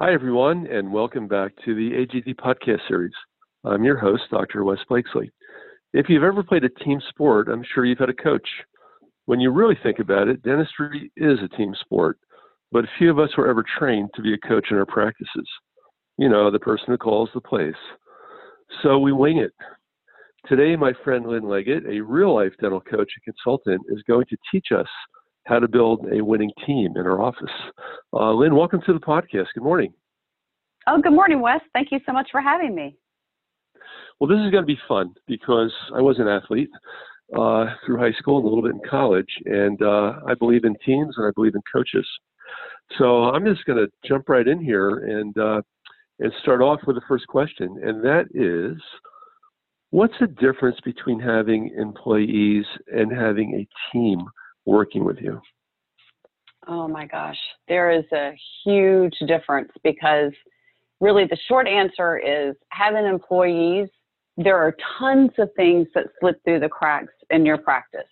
Hi, 0.00 0.12
everyone, 0.12 0.66
and 0.66 0.92
welcome 0.92 1.28
back 1.28 1.52
to 1.64 1.72
the 1.72 1.92
AGD 1.92 2.34
podcast 2.34 2.80
series. 2.88 3.12
I'm 3.62 3.84
your 3.84 3.96
host, 3.96 4.24
Dr. 4.28 4.64
Wes 4.64 4.80
Blakesley. 4.88 5.30
If 5.92 6.06
you've 6.08 6.24
ever 6.24 6.42
played 6.42 6.64
a 6.64 6.84
team 6.84 7.00
sport, 7.10 7.46
I'm 7.46 7.62
sure 7.62 7.84
you've 7.84 8.00
had 8.00 8.08
a 8.08 8.12
coach. 8.12 8.48
When 9.26 9.38
you 9.38 9.52
really 9.52 9.78
think 9.84 10.00
about 10.00 10.26
it, 10.26 10.42
dentistry 10.42 11.12
is 11.16 11.38
a 11.44 11.56
team 11.56 11.76
sport, 11.80 12.18
but 12.72 12.86
few 12.98 13.08
of 13.08 13.20
us 13.20 13.36
were 13.38 13.48
ever 13.48 13.64
trained 13.78 14.10
to 14.16 14.22
be 14.22 14.34
a 14.34 14.48
coach 14.48 14.66
in 14.72 14.78
our 14.78 14.84
practices. 14.84 15.48
You 16.18 16.28
know, 16.28 16.50
the 16.50 16.58
person 16.58 16.86
who 16.88 16.98
calls 16.98 17.30
the 17.32 17.40
place. 17.40 17.72
So 18.82 18.98
we 18.98 19.12
wing 19.12 19.38
it. 19.38 19.52
Today, 20.48 20.74
my 20.74 20.92
friend 21.04 21.24
Lynn 21.24 21.48
Leggett, 21.48 21.86
a 21.86 22.00
real 22.00 22.34
life 22.34 22.52
dental 22.60 22.80
coach 22.80 23.12
and 23.14 23.36
consultant, 23.36 23.82
is 23.90 24.02
going 24.08 24.26
to 24.28 24.36
teach 24.50 24.72
us 24.76 24.88
how 25.46 25.58
to 25.58 25.68
build 25.68 26.06
a 26.10 26.24
winning 26.24 26.50
team 26.66 26.94
in 26.96 27.06
our 27.06 27.20
office. 27.20 27.50
Uh, 28.12 28.32
Lynn, 28.32 28.54
welcome 28.54 28.80
to 28.86 28.92
the 28.92 28.98
podcast. 28.98 29.46
Good 29.54 29.62
morning. 29.62 29.92
Oh, 30.86 31.00
good 31.00 31.12
morning, 31.12 31.40
Wes. 31.40 31.60
Thank 31.72 31.92
you 31.92 32.00
so 32.06 32.12
much 32.12 32.28
for 32.30 32.40
having 32.40 32.74
me. 32.74 32.96
Well, 34.18 34.28
this 34.28 34.44
is 34.44 34.50
going 34.50 34.62
to 34.62 34.66
be 34.66 34.78
fun 34.88 35.12
because 35.26 35.72
I 35.94 36.00
was 36.00 36.18
an 36.18 36.28
athlete 36.28 36.70
uh, 37.36 37.66
through 37.84 37.98
high 37.98 38.12
school 38.18 38.38
and 38.38 38.46
a 38.46 38.48
little 38.48 38.62
bit 38.62 38.74
in 38.74 38.88
college, 38.88 39.28
and 39.46 39.80
uh, 39.82 40.20
I 40.26 40.34
believe 40.34 40.64
in 40.64 40.74
teams 40.84 41.14
and 41.16 41.26
I 41.26 41.30
believe 41.34 41.54
in 41.54 41.62
coaches. 41.72 42.06
So 42.98 43.24
I'm 43.24 43.44
just 43.44 43.64
going 43.64 43.78
to 43.78 43.90
jump 44.06 44.28
right 44.28 44.46
in 44.46 44.62
here 44.62 44.98
and 45.20 45.36
uh, 45.36 45.62
and 46.20 46.32
start 46.42 46.62
off 46.62 46.80
with 46.86 46.96
the 46.96 47.02
first 47.08 47.26
question, 47.26 47.80
and 47.82 48.04
that 48.04 48.26
is, 48.34 48.80
what's 49.90 50.14
the 50.20 50.28
difference 50.28 50.78
between 50.84 51.18
having 51.18 51.74
employees 51.76 52.64
and 52.86 53.10
having 53.10 53.54
a 53.54 53.92
team 53.92 54.20
working 54.66 55.04
with 55.04 55.18
you? 55.20 55.40
Oh 56.66 56.88
my 56.88 57.06
gosh, 57.06 57.38
there 57.68 57.90
is 57.90 58.04
a 58.12 58.32
huge 58.64 59.14
difference 59.26 59.70
because 59.82 60.32
really 61.00 61.26
the 61.26 61.36
short 61.46 61.66
answer 61.68 62.18
is 62.18 62.54
having 62.70 63.04
employees, 63.04 63.88
there 64.36 64.56
are 64.56 64.74
tons 64.98 65.30
of 65.38 65.50
things 65.56 65.86
that 65.94 66.06
slip 66.20 66.42
through 66.44 66.60
the 66.60 66.68
cracks 66.68 67.12
in 67.30 67.44
your 67.44 67.58
practice. 67.58 68.08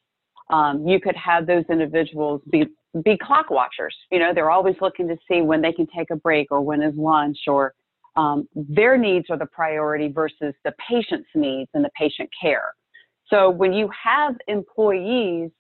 Um, 0.50 0.86
you 0.86 1.00
could 1.00 1.17
have 1.17 1.47
those 1.47 1.64
individuals 1.70 2.42
be 2.50 2.67
be 3.05 3.17
clock 3.17 3.48
watchers. 3.48 3.97
You 4.11 4.19
know, 4.19 4.34
they're 4.34 4.50
always 4.50 4.77
looking 4.83 5.08
to 5.08 5.17
see 5.27 5.41
when 5.41 5.62
they 5.62 5.73
can 5.73 5.86
take 5.97 6.11
a 6.11 6.17
break 6.17 6.48
or 6.50 6.61
when 6.61 6.83
is 6.83 6.95
lunch 6.95 7.39
or 7.47 7.73
um, 8.17 8.47
their 8.55 8.98
needs 8.98 9.30
are 9.30 9.39
the 9.39 9.47
priority 9.47 10.08
versus 10.08 10.55
the 10.62 10.75
patient's 10.91 11.28
needs 11.34 11.70
and 11.73 11.83
the 11.83 11.91
patient 11.98 12.28
care. 12.39 12.75
So 13.28 13.48
when 13.48 13.73
you 13.73 13.89
have 14.05 14.36
employees 14.47 15.50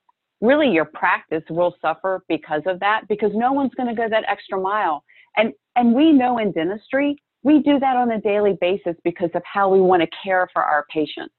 really 0.42 0.68
your 0.68 0.84
practice 0.84 1.44
will 1.48 1.74
suffer 1.80 2.22
because 2.28 2.62
of 2.66 2.78
that 2.80 3.02
because 3.08 3.30
no 3.34 3.52
one's 3.52 3.72
going 3.74 3.88
to 3.88 3.94
go 3.94 4.08
that 4.10 4.24
extra 4.28 4.60
mile. 4.60 5.02
And 5.36 5.54
and 5.76 5.94
we 5.94 6.12
know 6.12 6.38
in 6.38 6.52
dentistry 6.52 7.16
we 7.42 7.60
do 7.60 7.78
that 7.80 7.96
on 7.96 8.10
a 8.10 8.20
daily 8.20 8.58
basis 8.60 8.94
because 9.02 9.30
of 9.34 9.42
how 9.44 9.70
we 9.70 9.80
want 9.80 10.02
to 10.02 10.08
care 10.22 10.48
for 10.52 10.62
our 10.62 10.84
patients. 10.92 11.34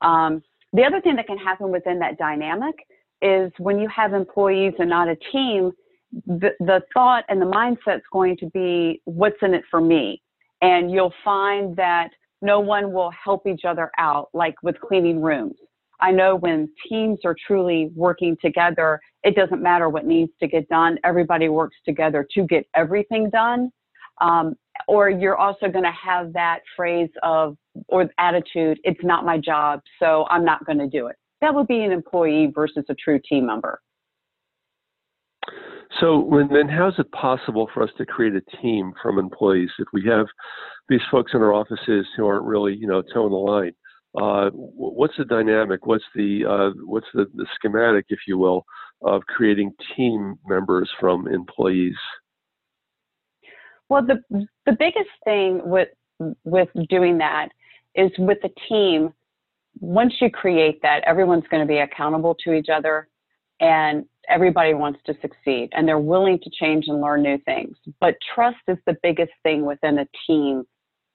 Um, 0.00 0.42
the 0.72 0.84
other 0.84 1.00
thing 1.00 1.16
that 1.16 1.26
can 1.26 1.38
happen 1.38 1.70
within 1.70 1.98
that 1.98 2.16
dynamic 2.18 2.74
is 3.20 3.50
when 3.58 3.78
you 3.78 3.88
have 3.88 4.12
employees 4.12 4.74
and 4.78 4.88
not 4.88 5.08
a 5.08 5.16
team 5.32 5.72
the, 6.26 6.50
the 6.60 6.80
thought 6.92 7.24
and 7.28 7.42
the 7.42 7.46
mindset 7.46 7.96
is 7.96 8.02
going 8.12 8.36
to 8.36 8.46
be 8.50 9.00
what's 9.04 9.36
in 9.42 9.54
it 9.54 9.64
for 9.70 9.80
me? 9.80 10.22
And 10.62 10.90
you'll 10.90 11.14
find 11.24 11.76
that 11.76 12.10
no 12.40 12.60
one 12.60 12.92
will 12.92 13.10
help 13.10 13.46
each 13.46 13.64
other 13.64 13.90
out 13.98 14.28
like 14.32 14.54
with 14.62 14.78
cleaning 14.80 15.20
rooms 15.20 15.56
I 16.00 16.10
know 16.10 16.36
when 16.36 16.68
teams 16.88 17.20
are 17.24 17.36
truly 17.46 17.90
working 17.94 18.36
together, 18.42 19.00
it 19.22 19.34
doesn't 19.34 19.62
matter 19.62 19.88
what 19.88 20.06
needs 20.06 20.32
to 20.40 20.48
get 20.48 20.68
done. 20.68 20.98
Everybody 21.04 21.48
works 21.48 21.76
together 21.84 22.26
to 22.34 22.42
get 22.44 22.66
everything 22.74 23.30
done. 23.30 23.70
Um, 24.20 24.54
or 24.86 25.08
you're 25.08 25.36
also 25.36 25.68
going 25.68 25.84
to 25.84 25.92
have 25.92 26.32
that 26.34 26.60
phrase 26.76 27.10
of 27.22 27.56
or 27.88 28.08
attitude, 28.18 28.78
it's 28.84 29.02
not 29.02 29.24
my 29.24 29.38
job, 29.38 29.80
so 29.98 30.26
I'm 30.30 30.44
not 30.44 30.64
going 30.64 30.78
to 30.78 30.88
do 30.88 31.06
it. 31.08 31.16
That 31.40 31.54
would 31.54 31.66
be 31.66 31.80
an 31.80 31.92
employee 31.92 32.52
versus 32.54 32.84
a 32.88 32.94
true 32.94 33.20
team 33.28 33.46
member. 33.46 33.80
So 36.00 36.28
then 36.50 36.68
how 36.68 36.88
is 36.88 36.94
it 36.98 37.10
possible 37.12 37.68
for 37.72 37.82
us 37.82 37.90
to 37.98 38.06
create 38.06 38.34
a 38.34 38.56
team 38.62 38.92
from 39.02 39.18
employees 39.18 39.70
if 39.78 39.86
we 39.92 40.04
have 40.06 40.26
these 40.88 41.00
folks 41.10 41.32
in 41.34 41.40
our 41.40 41.52
offices 41.52 42.06
who 42.16 42.26
aren't 42.26 42.44
really, 42.44 42.74
you 42.74 42.86
know, 42.86 43.02
toeing 43.02 43.30
the 43.30 43.36
line? 43.36 43.72
Uh, 44.20 44.50
what's 44.52 45.14
the 45.18 45.24
dynamic? 45.24 45.86
What's 45.86 46.04
the 46.14 46.44
uh, 46.48 46.70
what's 46.84 47.06
the, 47.14 47.26
the 47.34 47.46
schematic, 47.56 48.06
if 48.10 48.20
you 48.28 48.38
will, 48.38 48.64
of 49.02 49.22
creating 49.26 49.72
team 49.96 50.38
members 50.46 50.88
from 51.00 51.26
employees? 51.26 51.96
Well, 53.88 54.06
the 54.06 54.46
the 54.66 54.72
biggest 54.72 55.10
thing 55.24 55.60
with 55.64 55.88
with 56.44 56.68
doing 56.88 57.18
that 57.18 57.48
is 57.94 58.10
with 58.18 58.38
the 58.42 58.50
team. 58.68 59.12
Once 59.80 60.14
you 60.20 60.30
create 60.30 60.80
that, 60.82 61.02
everyone's 61.04 61.44
going 61.50 61.60
to 61.60 61.66
be 61.66 61.78
accountable 61.78 62.36
to 62.44 62.52
each 62.52 62.68
other, 62.72 63.08
and 63.60 64.04
everybody 64.28 64.74
wants 64.74 65.00
to 65.06 65.14
succeed, 65.20 65.70
and 65.72 65.88
they're 65.88 65.98
willing 65.98 66.38
to 66.38 66.50
change 66.50 66.84
and 66.86 67.00
learn 67.00 67.22
new 67.22 67.38
things. 67.38 67.76
But 68.00 68.14
trust 68.32 68.58
is 68.68 68.78
the 68.86 68.96
biggest 69.02 69.32
thing 69.42 69.66
within 69.66 69.98
a 69.98 70.06
team 70.28 70.64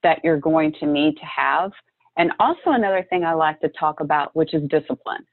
that 0.04 0.20
you're 0.24 0.40
going 0.40 0.74
to 0.82 0.86
need 0.86 1.16
to 1.16 1.26
have 1.26 1.72
and 2.18 2.32
also 2.40 2.72
another 2.72 3.06
thing 3.10 3.24
I 3.24 3.34
like 3.34 3.60
to 3.62 3.70
talk 3.70 4.00
about, 4.00 4.36
which 4.36 4.54
is 4.54 4.64
discipline. 4.70 5.26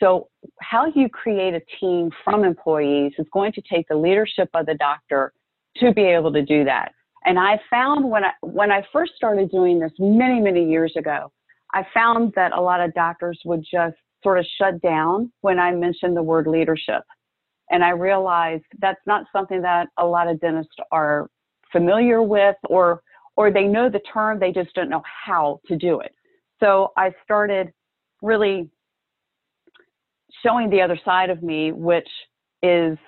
So 0.00 0.28
how 0.60 0.86
you 0.94 1.08
create 1.08 1.54
a 1.54 1.60
team 1.80 2.10
from 2.24 2.44
employees 2.44 3.12
is 3.18 3.26
going 3.32 3.52
to 3.52 3.62
take 3.62 3.88
the 3.88 3.96
leadership 3.96 4.48
of 4.54 4.66
the 4.66 4.74
doctor 4.74 5.32
to 5.78 5.92
be 5.92 6.02
able 6.02 6.32
to 6.32 6.42
do 6.42 6.64
that. 6.64 6.92
And 7.24 7.38
I 7.38 7.58
found 7.70 8.08
when 8.08 8.24
I 8.24 8.30
when 8.42 8.70
I 8.70 8.82
first 8.92 9.12
started 9.16 9.50
doing 9.50 9.80
this 9.80 9.92
many 9.98 10.40
many 10.40 10.68
years 10.68 10.92
ago, 10.96 11.32
I 11.74 11.84
found 11.92 12.32
that 12.36 12.52
a 12.52 12.60
lot 12.60 12.80
of 12.80 12.94
doctors 12.94 13.40
would 13.44 13.64
just 13.70 13.96
sort 14.22 14.38
of 14.38 14.46
shut 14.58 14.80
down 14.80 15.32
when 15.40 15.58
I 15.58 15.72
mentioned 15.72 16.16
the 16.16 16.22
word 16.22 16.46
leadership. 16.46 17.02
And 17.70 17.84
I 17.84 17.90
realized 17.90 18.64
that's 18.78 19.00
not 19.06 19.26
something 19.32 19.62
that 19.62 19.88
a 19.98 20.06
lot 20.06 20.28
of 20.28 20.40
dentists 20.40 20.74
are 20.90 21.28
familiar 21.70 22.22
with 22.22 22.56
or 22.64 23.02
or 23.38 23.52
they 23.52 23.62
know 23.62 23.88
the 23.88 24.00
term, 24.12 24.40
they 24.40 24.50
just 24.50 24.74
don't 24.74 24.90
know 24.90 25.02
how 25.24 25.60
to 25.68 25.76
do 25.76 26.00
it. 26.00 26.12
So 26.58 26.90
I 26.96 27.12
started 27.22 27.72
really 28.20 28.68
showing 30.44 30.68
the 30.70 30.80
other 30.80 30.98
side 31.04 31.30
of 31.30 31.40
me, 31.40 31.70
which 31.70 32.08
is 32.64 32.98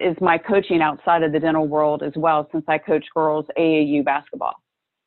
is 0.00 0.16
my 0.20 0.38
coaching 0.38 0.82
outside 0.82 1.22
of 1.22 1.30
the 1.30 1.38
dental 1.38 1.68
world 1.68 2.02
as 2.02 2.12
well, 2.16 2.48
since 2.50 2.64
I 2.66 2.78
coach 2.78 3.04
girls 3.14 3.46
AAU 3.56 4.04
basketball. 4.04 4.54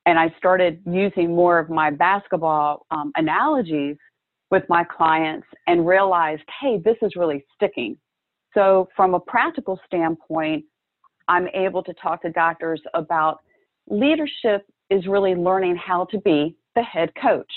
And 0.05 0.17
I 0.17 0.33
started 0.37 0.81
using 0.89 1.35
more 1.35 1.59
of 1.59 1.69
my 1.69 1.91
basketball 1.91 2.85
um, 2.89 3.11
analogies 3.17 3.97
with 4.49 4.63
my 4.69 4.85
clients 4.85 5.45
and 5.67 5.85
realized, 5.85 6.43
hey, 6.61 6.79
this 6.85 6.95
is 7.01 7.17
really 7.17 7.43
sticking. 7.53 7.97
So, 8.53 8.87
from 8.95 9.13
a 9.13 9.19
practical 9.19 9.77
standpoint, 9.85 10.63
I'm 11.27 11.49
able 11.49 11.83
to 11.83 11.93
talk 12.01 12.21
to 12.21 12.31
doctors 12.31 12.81
about 12.93 13.39
leadership 13.89 14.65
is 14.89 15.07
really 15.07 15.35
learning 15.35 15.75
how 15.75 16.05
to 16.05 16.19
be 16.19 16.55
the 16.75 16.83
head 16.83 17.11
coach. 17.21 17.51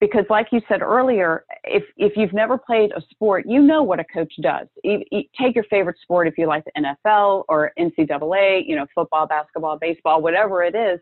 Because, 0.00 0.24
like 0.30 0.46
you 0.52 0.60
said 0.68 0.80
earlier, 0.80 1.44
if, 1.64 1.82
if 1.96 2.12
you've 2.16 2.32
never 2.32 2.56
played 2.56 2.92
a 2.92 3.02
sport, 3.10 3.44
you 3.48 3.60
know 3.60 3.82
what 3.82 3.98
a 3.98 4.04
coach 4.04 4.32
does. 4.40 4.68
Take 4.84 5.54
your 5.56 5.64
favorite 5.64 5.96
sport 6.00 6.28
if 6.28 6.38
you 6.38 6.46
like 6.46 6.62
the 6.64 6.94
NFL 7.06 7.44
or 7.48 7.72
NCAA, 7.76 8.62
you 8.64 8.76
know, 8.76 8.86
football, 8.94 9.26
basketball, 9.26 9.76
baseball, 9.76 10.22
whatever 10.22 10.62
it 10.62 10.76
is. 10.76 11.00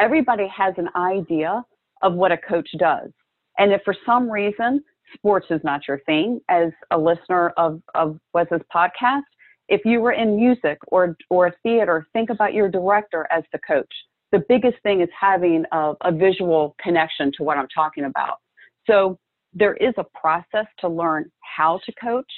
Everybody 0.00 0.46
has 0.48 0.72
an 0.78 0.88
idea 0.96 1.62
of 2.00 2.14
what 2.14 2.32
a 2.32 2.38
coach 2.38 2.68
does. 2.78 3.10
And 3.58 3.72
if 3.72 3.82
for 3.84 3.94
some 4.06 4.30
reason 4.30 4.82
sports 5.14 5.46
is 5.50 5.60
not 5.62 5.82
your 5.86 5.98
thing, 6.00 6.40
as 6.48 6.70
a 6.90 6.98
listener 6.98 7.50
of, 7.58 7.82
of 7.94 8.18
Wes's 8.32 8.62
podcast, 8.74 9.22
if 9.68 9.82
you 9.84 10.00
were 10.00 10.12
in 10.12 10.36
music 10.36 10.78
or, 10.88 11.16
or 11.30 11.54
theater, 11.62 12.06
think 12.12 12.30
about 12.30 12.54
your 12.54 12.68
director 12.68 13.26
as 13.30 13.44
the 13.52 13.58
coach 13.66 13.92
the 14.32 14.44
biggest 14.48 14.76
thing 14.82 15.00
is 15.00 15.08
having 15.18 15.64
a, 15.72 15.94
a 16.02 16.12
visual 16.12 16.76
connection 16.80 17.32
to 17.36 17.42
what 17.42 17.56
I'm 17.56 17.68
talking 17.68 18.04
about. 18.04 18.38
So 18.86 19.18
there 19.54 19.74
is 19.74 19.94
a 19.96 20.04
process 20.18 20.66
to 20.80 20.88
learn 20.88 21.30
how 21.40 21.80
to 21.86 21.92
coach 22.00 22.30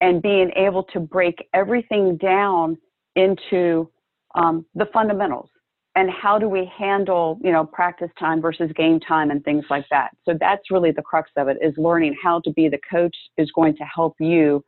and 0.00 0.20
being 0.20 0.50
able 0.56 0.82
to 0.84 1.00
break 1.00 1.48
everything 1.54 2.16
down 2.16 2.76
into 3.14 3.90
um, 4.34 4.66
the 4.74 4.86
fundamentals 4.92 5.48
and 5.94 6.10
how 6.10 6.38
do 6.38 6.46
we 6.46 6.70
handle 6.76 7.38
you 7.42 7.50
know 7.50 7.64
practice 7.64 8.10
time 8.18 8.42
versus 8.42 8.70
game 8.76 9.00
time 9.00 9.30
and 9.30 9.42
things 9.44 9.64
like 9.70 9.86
that 9.90 10.10
so 10.26 10.34
that's 10.38 10.70
really 10.70 10.90
the 10.90 11.00
crux 11.00 11.30
of 11.38 11.48
it 11.48 11.56
is 11.62 11.72
learning 11.78 12.14
how 12.22 12.38
to 12.40 12.50
be 12.52 12.68
the 12.68 12.78
coach 12.90 13.16
is 13.38 13.50
going 13.52 13.74
to 13.74 13.84
help 13.84 14.14
you 14.20 14.62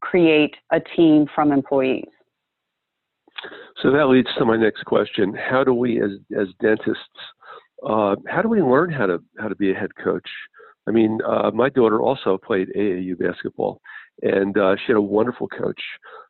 create 0.00 0.54
a 0.72 0.80
team 0.96 1.26
from 1.34 1.52
employees 1.52 2.08
so 3.82 3.90
that 3.90 4.06
leads 4.06 4.28
to 4.38 4.44
my 4.44 4.56
next 4.56 4.84
question: 4.84 5.34
How 5.34 5.64
do 5.64 5.74
we, 5.74 6.00
as 6.00 6.10
as 6.38 6.48
dentists, 6.60 6.98
uh, 7.86 8.16
how 8.26 8.42
do 8.42 8.48
we 8.48 8.62
learn 8.62 8.90
how 8.90 9.06
to 9.06 9.18
how 9.38 9.48
to 9.48 9.56
be 9.56 9.70
a 9.70 9.74
head 9.74 9.90
coach? 10.02 10.28
I 10.86 10.90
mean, 10.90 11.18
uh, 11.26 11.50
my 11.52 11.70
daughter 11.70 12.00
also 12.00 12.38
played 12.38 12.68
AAU 12.76 13.18
basketball, 13.18 13.80
and 14.22 14.56
uh, 14.56 14.76
she 14.76 14.92
had 14.92 14.96
a 14.96 15.02
wonderful 15.02 15.48
coach. 15.48 15.80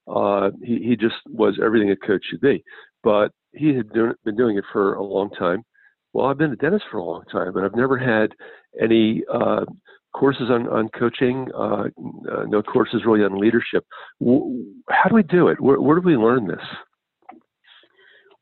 Uh, 0.08 0.50
he 0.62 0.78
he 0.78 0.96
just 0.96 1.16
was 1.28 1.58
everything 1.62 1.90
a 1.90 1.96
coach 1.96 2.24
should 2.30 2.40
be. 2.40 2.64
but 3.02 3.30
he 3.52 3.74
had 3.74 3.92
been 3.92 4.36
doing 4.36 4.56
it 4.58 4.64
for 4.72 4.94
a 4.94 5.02
long 5.02 5.30
time. 5.30 5.62
Well, 6.12 6.26
I've 6.26 6.38
been 6.38 6.52
a 6.52 6.56
dentist 6.56 6.84
for 6.90 6.98
a 6.98 7.04
long 7.04 7.24
time, 7.30 7.52
but 7.52 7.64
I've 7.64 7.76
never 7.76 7.96
had 7.96 8.32
any 8.80 9.22
uh, 9.32 9.64
courses 10.14 10.48
on, 10.50 10.68
on 10.68 10.88
coaching, 10.98 11.48
uh, 11.54 11.84
uh, 12.32 12.44
no 12.46 12.62
courses 12.62 13.02
really 13.04 13.24
on 13.24 13.38
leadership. 13.38 13.84
How 14.88 15.08
do 15.08 15.14
we 15.14 15.22
do 15.22 15.48
it? 15.48 15.60
Where, 15.60 15.80
where 15.80 16.00
do 16.00 16.06
we 16.06 16.16
learn 16.16 16.46
this? 16.46 16.62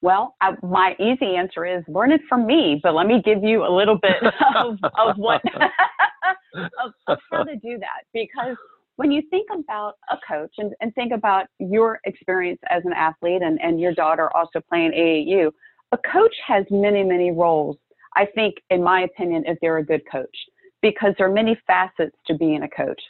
Well, 0.02 0.34
I, 0.40 0.52
my 0.62 0.94
easy 0.98 1.36
answer 1.36 1.64
is 1.64 1.82
learn 1.88 2.12
it 2.12 2.20
from 2.28 2.46
me, 2.46 2.80
but 2.82 2.94
let 2.94 3.06
me 3.06 3.22
give 3.24 3.42
you 3.42 3.64
a 3.64 3.72
little 3.72 3.98
bit 3.98 4.16
of, 4.56 4.78
of 4.98 5.16
what 5.16 5.40
of, 6.54 6.92
of, 7.06 7.18
how 7.30 7.44
to 7.44 7.56
do 7.56 7.78
that 7.78 8.02
because 8.12 8.56
when 8.96 9.10
you 9.10 9.22
think 9.30 9.48
about 9.52 9.94
a 10.10 10.16
coach 10.28 10.52
and, 10.58 10.72
and 10.80 10.94
think 10.94 11.12
about 11.12 11.46
your 11.58 11.98
experience 12.04 12.60
as 12.68 12.82
an 12.84 12.92
athlete 12.92 13.42
and, 13.42 13.60
and 13.62 13.80
your 13.80 13.94
daughter 13.94 14.28
also 14.36 14.60
playing 14.68 14.92
AAU, 14.92 15.50
a 15.92 15.98
coach 15.98 16.34
has 16.46 16.64
many, 16.70 17.02
many 17.02 17.30
roles. 17.30 17.76
I 18.16 18.26
think, 18.26 18.56
in 18.70 18.82
my 18.82 19.02
opinion, 19.02 19.44
if 19.46 19.58
they're 19.60 19.78
a 19.78 19.84
good 19.84 20.02
coach, 20.10 20.36
because 20.82 21.14
there 21.16 21.28
are 21.28 21.32
many 21.32 21.58
facets 21.66 22.16
to 22.26 22.34
being 22.36 22.62
a 22.62 22.68
coach. 22.68 23.00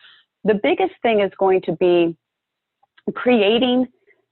The 0.44 0.60
biggest 0.62 0.92
thing 1.02 1.20
is 1.20 1.30
going 1.38 1.62
to 1.62 1.72
be 1.72 2.16
creating 3.14 3.86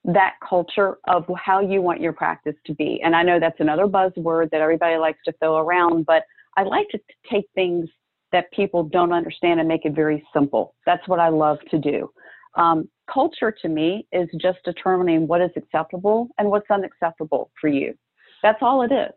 that 0.04 0.34
culture 0.46 0.98
of 1.08 1.25
how 1.37 1.60
you 1.60 1.82
want 1.82 2.00
your 2.00 2.12
practice 2.12 2.54
to 2.66 2.75
be. 2.75 3.00
And 3.02 3.14
I 3.14 3.22
know 3.22 3.38
that's 3.38 3.60
another 3.60 3.87
buzzword 3.87 4.50
that 4.50 4.60
everybody 4.60 4.96
likes 4.96 5.19
to 5.26 5.32
throw 5.40 5.58
around, 5.58 6.06
but 6.06 6.22
I 6.56 6.62
like 6.62 6.88
to 6.90 7.00
take 7.31 7.44
things 7.54 7.88
that 8.32 8.50
people 8.52 8.84
don't 8.84 9.12
understand 9.12 9.60
and 9.60 9.69
make 9.69 9.84
it 9.84 9.94
very 9.94 10.25
simple. 10.32 10.75
That's 10.86 11.06
what 11.08 11.19
I 11.19 11.28
love 11.28 11.58
to 11.70 11.78
do. 11.78 12.10
Um, 12.56 12.88
culture 13.12 13.54
to 13.62 13.69
me 13.69 14.06
is 14.12 14.28
just 14.40 14.58
determining 14.64 15.26
what 15.26 15.40
is 15.40 15.50
acceptable 15.56 16.28
and 16.38 16.48
what's 16.48 16.70
unacceptable 16.70 17.50
for 17.60 17.69
you. 17.69 17.94
That's 18.43 18.58
all 18.62 18.82
it 18.82 18.93
is. 18.93 19.12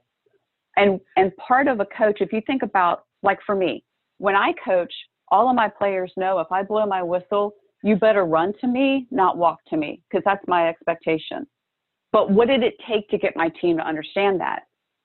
And 0.76 1.00
and 1.16 1.36
part 1.38 1.68
of 1.68 1.80
a 1.80 1.86
coach, 1.86 2.18
if 2.20 2.34
you 2.34 2.42
think 2.46 2.64
about 2.64 3.04
like 3.22 3.40
for 3.46 3.56
me, 3.56 3.84
when 4.24 4.38
I 4.38 4.54
coach, 4.64 4.94
all 5.34 5.50
of 5.50 5.56
my 5.58 5.68
players 5.68 6.14
know 6.16 6.40
if 6.40 6.50
I 6.50 6.64
blow 6.64 6.86
my 6.86 7.04
whistle, 7.04 7.56
you 7.84 7.98
better 7.98 8.24
run 8.24 8.54
to 8.62 8.68
me, 8.68 9.06
not 9.12 9.38
walk 9.38 9.58
to 9.68 9.76
me, 9.76 10.02
because 10.10 10.24
that's 10.24 10.48
my 10.48 10.70
expectation. 10.70 11.46
But 12.14 12.32
what 12.32 12.48
did 12.48 12.64
it 12.64 12.76
take 12.88 13.10
to 13.10 13.18
get 13.18 13.36
my 13.36 13.50
team 13.60 13.76
to 13.80 13.86
understand 13.86 14.40
that? 14.40 14.62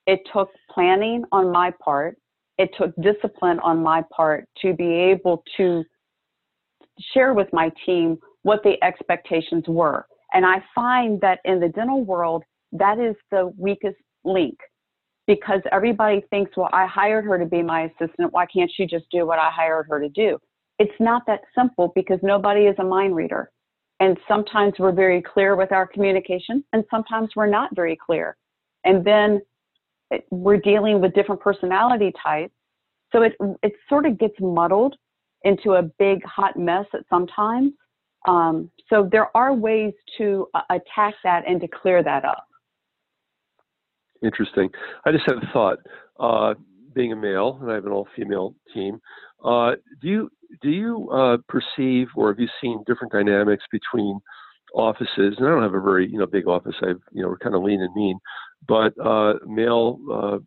It 0.07 0.21
took 0.33 0.51
planning 0.71 1.25
on 1.33 1.51
my 1.51 1.73
part. 1.83 2.17
It 2.59 2.71
took 2.79 2.95
discipline 3.03 3.59
on 3.59 3.83
my 3.83 4.05
part 4.15 4.45
to 4.63 4.73
be 4.73 4.87
able 4.89 5.43
to 5.57 5.83
share 7.13 7.35
with 7.35 7.49
my 7.53 7.73
team 7.85 8.19
what 8.43 8.63
the 8.63 8.77
expectations 8.85 9.65
were. 9.67 10.07
And 10.33 10.47
I 10.47 10.63
find 10.77 11.21
that 11.23 11.41
in 11.45 11.59
the 11.59 11.71
dental 11.71 12.05
world, 12.05 12.45
that 12.71 13.01
is 13.01 13.17
the 13.33 13.53
weakest 13.59 13.99
link 14.25 14.59
because 15.29 15.61
everybody 15.71 16.25
thinks, 16.31 16.57
well, 16.57 16.71
I 16.73 16.87
hired 16.87 17.27
her 17.27 17.39
to 17.39 17.45
be 17.45 17.63
my 17.63 17.83
assistant. 17.83 18.33
Why 18.33 18.47
can't 18.47 18.71
she 18.75 18.87
just 18.87 19.05
do 19.13 19.27
what 19.27 19.39
I 19.39 19.51
hired 19.51 19.87
her 19.91 20.01
to 20.01 20.09
do? 20.09 20.39
It's 20.81 20.99
not 20.99 21.23
that 21.27 21.43
simple 21.55 21.93
because 21.95 22.19
nobody 22.23 22.63
is 22.63 22.75
a 22.79 22.85
mind 22.85 23.15
reader. 23.15 23.51
And 24.01 24.17
sometimes 24.27 24.75
we're 24.79 24.93
very 24.93 25.21
clear 25.21 25.55
with 25.55 25.71
our 25.71 25.87
communication, 25.87 26.65
and 26.73 26.83
sometimes 26.91 27.31
we're 27.37 27.49
not 27.49 27.75
very 27.77 27.97
clear. 27.97 28.37
And 28.85 29.05
then 29.05 29.43
we're 30.31 30.61
dealing 30.61 31.01
with 31.01 31.13
different 31.15 31.43
personality 31.43 32.13
types. 32.23 32.55
So 33.13 33.23
it, 33.23 33.35
it 33.63 33.73
sort 33.89 34.07
of 34.07 34.19
gets 34.19 34.35
muddled 34.41 34.97
into 35.43 35.75
a 35.75 35.83
big 35.99 36.25
hot 36.25 36.57
mess 36.57 36.87
at 36.95 37.01
sometimes. 37.11 37.73
Um, 38.27 38.71
so 38.89 39.09
there 39.11 39.37
are 39.37 39.53
ways 39.53 39.93
to 40.17 40.49
uh, 40.55 40.63
attack 40.71 41.15
that 41.25 41.45
and 41.47 41.61
to 41.61 41.69
clear 41.69 42.03
that 42.03 42.25
up. 42.25 42.48
Interesting. 44.23 44.69
I 45.05 45.13
just 45.13 45.25
had 45.27 45.37
a 45.37 45.53
thought. 45.53 45.79
Uh, 46.19 46.55
being 46.95 47.13
a 47.13 47.17
male, 47.17 47.59
and 47.63 47.71
I 47.71 47.75
have 47.75 47.87
an 47.87 47.93
all-female 47.93 48.55
team, 48.75 49.01
uh, 49.45 49.73
do 50.03 50.09
you 50.09 50.31
do 50.63 50.71
you 50.71 51.09
uh, 51.11 51.37
perceive 51.49 52.09
or 52.17 52.29
have 52.29 52.41
you 52.41 52.49
seen 52.61 52.83
different 52.87 53.13
dynamics 53.13 53.65
between 53.71 54.19
offices? 54.75 55.37
And 55.39 55.47
I 55.47 55.51
don't 55.51 55.63
have 55.63 55.75
a 55.75 55.81
very 55.81 56.11
you 56.11 56.19
know 56.19 56.27
big 56.27 56.49
office. 56.49 56.75
I've 56.83 57.01
you 57.13 57.23
know 57.23 57.29
we're 57.29 57.39
kind 57.39 57.55
of 57.55 57.63
lean 57.63 57.83
and 57.83 57.95
mean, 57.95 58.19
but 58.67 58.99
uh, 58.99 59.35
male 59.47 60.01
uh, 60.13 60.39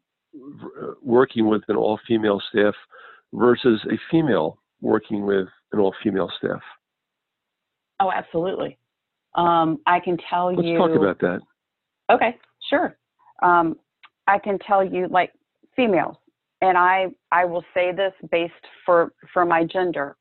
working 1.01 1.47
with 1.47 1.61
an 1.67 1.77
all-female 1.77 2.41
staff 2.49 2.73
versus 3.33 3.79
a 3.89 3.95
female 4.09 4.59
working 4.81 5.25
with 5.25 5.47
an 5.71 5.79
all-female 5.79 6.31
staff. 6.37 6.61
Oh, 7.99 8.11
absolutely. 8.11 8.77
Um, 9.35 9.79
I 9.85 9.99
can 9.99 10.17
tell 10.29 10.53
Let's 10.53 10.67
you. 10.67 10.81
Let's 10.81 10.93
talk 10.93 11.01
about 11.01 11.19
that. 11.19 11.39
Okay, 12.13 12.37
sure. 12.69 12.97
Um, 13.41 13.77
I 14.27 14.39
can 14.39 14.59
tell 14.59 14.83
you, 14.83 15.07
like 15.09 15.31
females, 15.75 16.15
and 16.61 16.77
I 16.77 17.07
I 17.31 17.45
will 17.45 17.63
say 17.73 17.91
this 17.91 18.13
based 18.31 18.53
for 18.85 19.13
for 19.33 19.45
my 19.45 19.63
gender. 19.65 20.15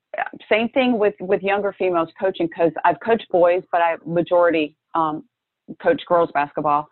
Same 0.50 0.68
thing 0.70 0.98
with 0.98 1.14
with 1.20 1.42
younger 1.42 1.74
females 1.78 2.08
coaching 2.20 2.48
because 2.48 2.72
I've 2.84 2.98
coached 3.04 3.26
boys, 3.30 3.62
but 3.70 3.80
I 3.80 3.96
majority 4.04 4.76
um, 4.94 5.24
coach 5.82 6.02
girls 6.06 6.30
basketball. 6.34 6.88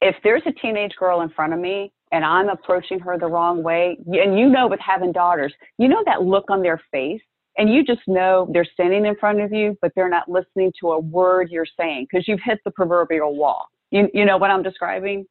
If 0.00 0.14
there's 0.22 0.42
a 0.46 0.52
teenage 0.52 0.92
girl 0.98 1.22
in 1.22 1.28
front 1.30 1.52
of 1.52 1.58
me 1.58 1.92
and 2.12 2.24
I'm 2.24 2.48
approaching 2.48 2.98
her 3.00 3.18
the 3.18 3.26
wrong 3.26 3.62
way, 3.62 3.98
and 4.06 4.38
you 4.38 4.48
know 4.48 4.66
with 4.68 4.80
having 4.80 5.12
daughters, 5.12 5.52
you 5.76 5.88
know 5.88 6.02
that 6.06 6.22
look 6.22 6.44
on 6.48 6.62
their 6.62 6.80
face, 6.90 7.20
and 7.58 7.72
you 7.72 7.84
just 7.84 8.00
know 8.06 8.48
they're 8.52 8.66
standing 8.72 9.04
in 9.04 9.16
front 9.16 9.40
of 9.40 9.52
you, 9.52 9.76
but 9.82 9.92
they're 9.94 10.08
not 10.08 10.28
listening 10.28 10.72
to 10.80 10.92
a 10.92 10.98
word 10.98 11.50
you're 11.50 11.66
saying 11.78 12.06
because 12.10 12.26
you've 12.26 12.40
hit 12.44 12.60
the 12.64 12.70
proverbial 12.70 13.36
wall. 13.36 13.66
You 13.90 14.08
you 14.14 14.24
know 14.24 14.38
what 14.38 14.50
I'm 14.50 14.62
describing? 14.62 15.26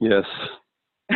Yes. 0.00 0.24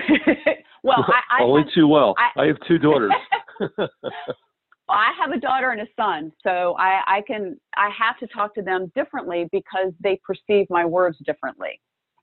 well, 0.83 1.05
I, 1.09 1.41
I 1.41 1.43
only 1.43 1.63
have, 1.63 1.73
too 1.73 1.89
well. 1.89 2.15
I, 2.19 2.43
I 2.43 2.47
have 2.47 2.57
two 2.69 2.79
daughters. 2.79 3.13
I 4.89 5.13
have 5.19 5.31
a 5.31 5.41
daughter 5.41 5.71
and 5.71 5.81
a 5.81 5.87
son, 5.97 6.31
so 6.43 6.77
I, 6.79 7.01
I 7.07 7.23
can 7.27 7.59
I 7.77 7.89
have 7.97 8.19
to 8.19 8.27
talk 8.27 8.55
to 8.57 8.63
them 8.63 8.93
differently 8.95 9.49
because 9.51 9.93
they 10.03 10.21
perceive 10.25 10.67
my 10.69 10.85
words 10.85 11.17
differently. 11.25 11.81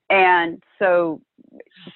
And 0.10 0.62
so 0.78 1.22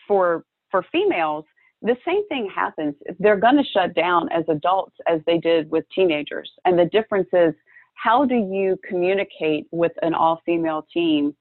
for 0.08 0.44
for 0.72 0.84
females, 0.92 1.46
the 1.82 1.96
same 2.06 2.28
thing 2.30 2.50
happens. 2.54 2.96
They're 3.20 3.40
going 3.40 3.58
to 3.58 3.64
shut 3.64 3.94
down 3.94 4.30
as 4.32 4.44
adults 4.50 4.96
as 5.08 5.22
they 5.28 5.38
did 5.38 5.70
with 5.70 5.86
teenagers. 5.94 6.52
And 6.66 6.80
the 6.80 6.86
difference 6.86 7.30
is 7.32 7.54
how 7.94 8.26
do 8.26 8.36
you 8.36 8.78
communicate 8.88 9.68
with 9.72 9.92
an 10.02 10.14
all 10.14 10.42
female 10.46 10.88
team 10.92 11.36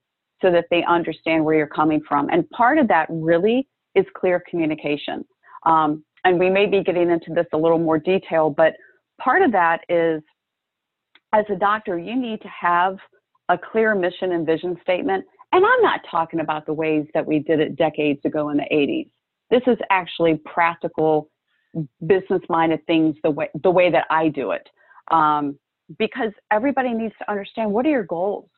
so 0.45 0.51
that 0.51 0.67
they 0.71 0.85
understand 0.85 1.43
where 1.43 1.57
you're 1.57 1.67
coming 1.67 2.03
from? 2.07 2.29
And 2.29 2.49
part 2.51 2.79
of 2.79 2.87
that 2.89 3.07
really 3.09 3.67
is 3.95 4.05
clear 4.15 4.43
communication. 4.51 5.25
Um, 5.65 6.05
and 6.25 6.39
we 6.39 6.51
may 6.51 6.67
be 6.67 6.83
getting 6.83 7.11
into 7.11 7.33
this 7.35 7.47
a 7.55 7.57
little 7.57 7.79
more 7.79 7.99
detail, 7.99 8.51
but 8.51 8.75
part 9.19 9.41
of 9.41 9.53
that 9.53 9.81
is 9.89 10.23
as 11.33 11.45
a 11.51 11.57
doctor, 11.57 11.99
you 11.99 12.15
need 12.15 12.43
to 12.43 12.49
have 12.49 12.97
a 13.49 13.59
clear 13.59 13.95
mission 13.95 14.33
and 14.33 14.47
vision 14.47 14.77
statement. 14.83 15.25
And 15.53 15.65
I'm 15.65 15.83
not 15.83 16.01
talking 16.11 16.41
about 16.41 16.67
the 16.67 16.73
ways 16.73 17.07
that 17.15 17.25
we 17.25 17.39
did 17.39 17.61
it 17.61 17.77
decades 17.77 18.21
ago 18.25 18.51
in 18.51 18.57
the 18.59 18.67
80s. 18.73 19.09
This 19.51 19.63
is 19.67 19.79
actually 19.91 20.41
practical, 20.45 21.31
business 22.07 22.43
minded 22.49 22.85
things 22.87 23.17
the 23.23 23.31
way, 23.31 23.49
the 23.63 23.71
way 23.71 23.91
that 23.91 24.07
I 24.11 24.29
do 24.29 24.51
it. 24.51 24.69
Um, 25.11 25.59
because 25.99 26.33
everybody 26.51 26.93
needs 26.93 27.15
to 27.19 27.31
understand 27.31 27.71
what 27.71 27.85
are 27.87 27.91
your 27.91 28.05
goals? 28.05 28.49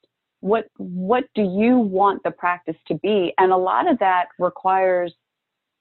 What, 0.40 0.66
what 0.76 1.24
do 1.34 1.42
you 1.42 1.78
want 1.78 2.22
the 2.22 2.30
practice 2.30 2.76
to 2.88 2.94
be? 2.94 3.32
And 3.38 3.52
a 3.52 3.56
lot 3.56 3.90
of 3.90 3.98
that 3.98 4.26
requires 4.38 5.12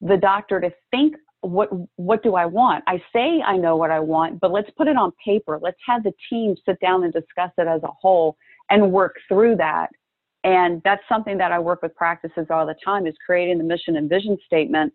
the 0.02 0.18
doctor 0.18 0.60
to 0.60 0.72
think 0.92 1.16
what 1.42 1.70
what 1.96 2.24
do 2.24 2.36
I 2.36 2.46
want? 2.46 2.84
I 2.88 3.02
say 3.14 3.42
I 3.46 3.58
know 3.58 3.76
what 3.76 3.92
I 3.92 4.00
want, 4.00 4.40
but 4.40 4.52
let's 4.52 4.70
put 4.78 4.88
it 4.88 4.98
on 4.98 5.12
paper. 5.24 5.60
Let's 5.62 5.78
have 5.88 6.04
the 6.04 6.14
team 6.30 6.56
sit 6.66 6.80
down 6.80 7.04
and 7.04 7.14
discuss 7.14 7.52
it 7.58 7.68
as 7.68 7.84
a 7.84 7.92
whole 8.02 8.36
and 8.70 8.92
work 8.92 9.16
through 9.28 9.58
that. 9.58 9.90
And 10.44 10.82
that's 10.84 11.02
something 11.10 11.38
that 11.38 11.52
I 11.52 11.60
work 11.60 11.82
with 11.82 11.96
practices 11.96 12.48
all 12.50 12.66
the 12.66 12.76
time 12.84 13.08
is 13.08 13.16
creating 13.26 13.58
the 13.58 13.64
mission 13.64 13.96
and 13.98 14.10
vision 14.10 14.38
statement. 14.46 14.94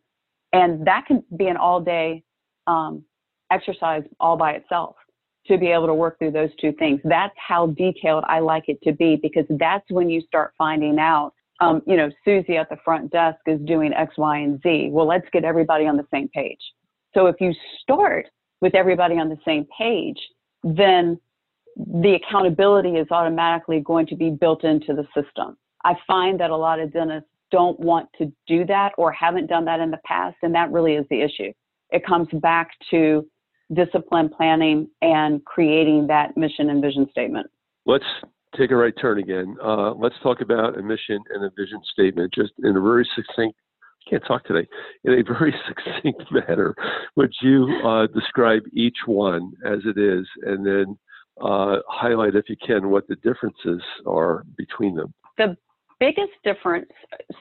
And 0.52 0.86
that 0.86 1.06
can 1.06 1.22
be 1.36 1.46
an 1.46 1.56
all 1.56 1.80
day 1.80 2.24
um, 2.66 3.04
exercise 3.50 4.02
all 4.18 4.36
by 4.36 4.52
itself 4.52 4.96
to 5.46 5.58
be 5.58 5.68
able 5.68 5.86
to 5.86 5.94
work 5.94 6.18
through 6.18 6.32
those 6.32 6.50
two 6.60 6.72
things. 6.72 7.00
That's 7.04 7.34
how 7.36 7.68
detailed 7.68 8.24
I 8.28 8.40
like 8.40 8.64
it 8.68 8.80
to 8.82 8.92
be 8.92 9.16
because 9.16 9.46
that's 9.50 9.84
when 9.90 10.10
you 10.10 10.20
start 10.22 10.52
finding 10.58 10.98
out 10.98 11.32
um, 11.60 11.82
you 11.86 11.96
know, 11.96 12.10
Susie 12.24 12.56
at 12.56 12.70
the 12.70 12.78
front 12.84 13.12
desk 13.12 13.38
is 13.46 13.60
doing 13.66 13.92
X, 13.92 14.16
Y, 14.16 14.38
and 14.38 14.60
Z. 14.62 14.88
Well, 14.90 15.06
let's 15.06 15.26
get 15.32 15.44
everybody 15.44 15.86
on 15.86 15.96
the 15.96 16.06
same 16.12 16.28
page. 16.28 16.60
So 17.14 17.26
if 17.26 17.36
you 17.40 17.52
start 17.82 18.26
with 18.60 18.74
everybody 18.74 19.18
on 19.18 19.28
the 19.28 19.38
same 19.44 19.66
page, 19.76 20.18
then 20.62 21.20
the 21.76 22.14
accountability 22.14 22.96
is 22.96 23.06
automatically 23.10 23.80
going 23.80 24.06
to 24.06 24.16
be 24.16 24.30
built 24.30 24.64
into 24.64 24.94
the 24.94 25.06
system. 25.14 25.56
I 25.84 25.94
find 26.06 26.40
that 26.40 26.50
a 26.50 26.56
lot 26.56 26.80
of 26.80 26.92
dentists 26.92 27.28
don't 27.50 27.78
want 27.78 28.08
to 28.18 28.32
do 28.46 28.64
that 28.66 28.92
or 28.96 29.12
haven't 29.12 29.46
done 29.46 29.64
that 29.66 29.80
in 29.80 29.90
the 29.90 30.00
past, 30.04 30.36
and 30.42 30.54
that 30.54 30.70
really 30.72 30.94
is 30.94 31.06
the 31.10 31.20
issue. 31.20 31.52
It 31.90 32.06
comes 32.06 32.28
back 32.32 32.70
to 32.90 33.26
discipline 33.72 34.28
planning 34.28 34.88
and 35.02 35.44
creating 35.44 36.06
that 36.08 36.36
mission 36.36 36.70
and 36.70 36.82
vision 36.82 37.06
statement. 37.10 37.46
Let's 37.86 38.04
take 38.58 38.70
a 38.70 38.76
right 38.76 38.94
turn 39.00 39.18
again. 39.18 39.56
Uh, 39.62 39.92
let's 39.92 40.16
talk 40.22 40.40
about 40.40 40.78
a 40.78 40.82
mission 40.82 41.18
and 41.34 41.44
a 41.44 41.50
vision 41.56 41.80
statement, 41.92 42.34
just 42.34 42.52
in 42.62 42.76
a 42.76 42.80
very 42.80 43.08
succinct. 43.14 43.56
I 44.06 44.10
Can't 44.10 44.24
talk 44.26 44.44
today. 44.44 44.68
In 45.04 45.12
a 45.12 45.22
very 45.22 45.54
succinct 45.68 46.24
manner, 46.30 46.74
would 47.16 47.32
you 47.42 47.68
uh, 47.84 48.06
describe 48.08 48.62
each 48.72 48.96
one 49.06 49.52
as 49.64 49.80
it 49.84 49.98
is, 49.98 50.26
and 50.42 50.66
then 50.66 50.98
uh, 51.40 51.76
highlight, 51.88 52.34
if 52.34 52.48
you 52.48 52.56
can, 52.64 52.90
what 52.90 53.06
the 53.08 53.16
differences 53.16 53.82
are 54.06 54.44
between 54.56 54.96
them? 54.96 55.14
The 55.38 55.56
biggest 55.98 56.32
difference. 56.44 56.90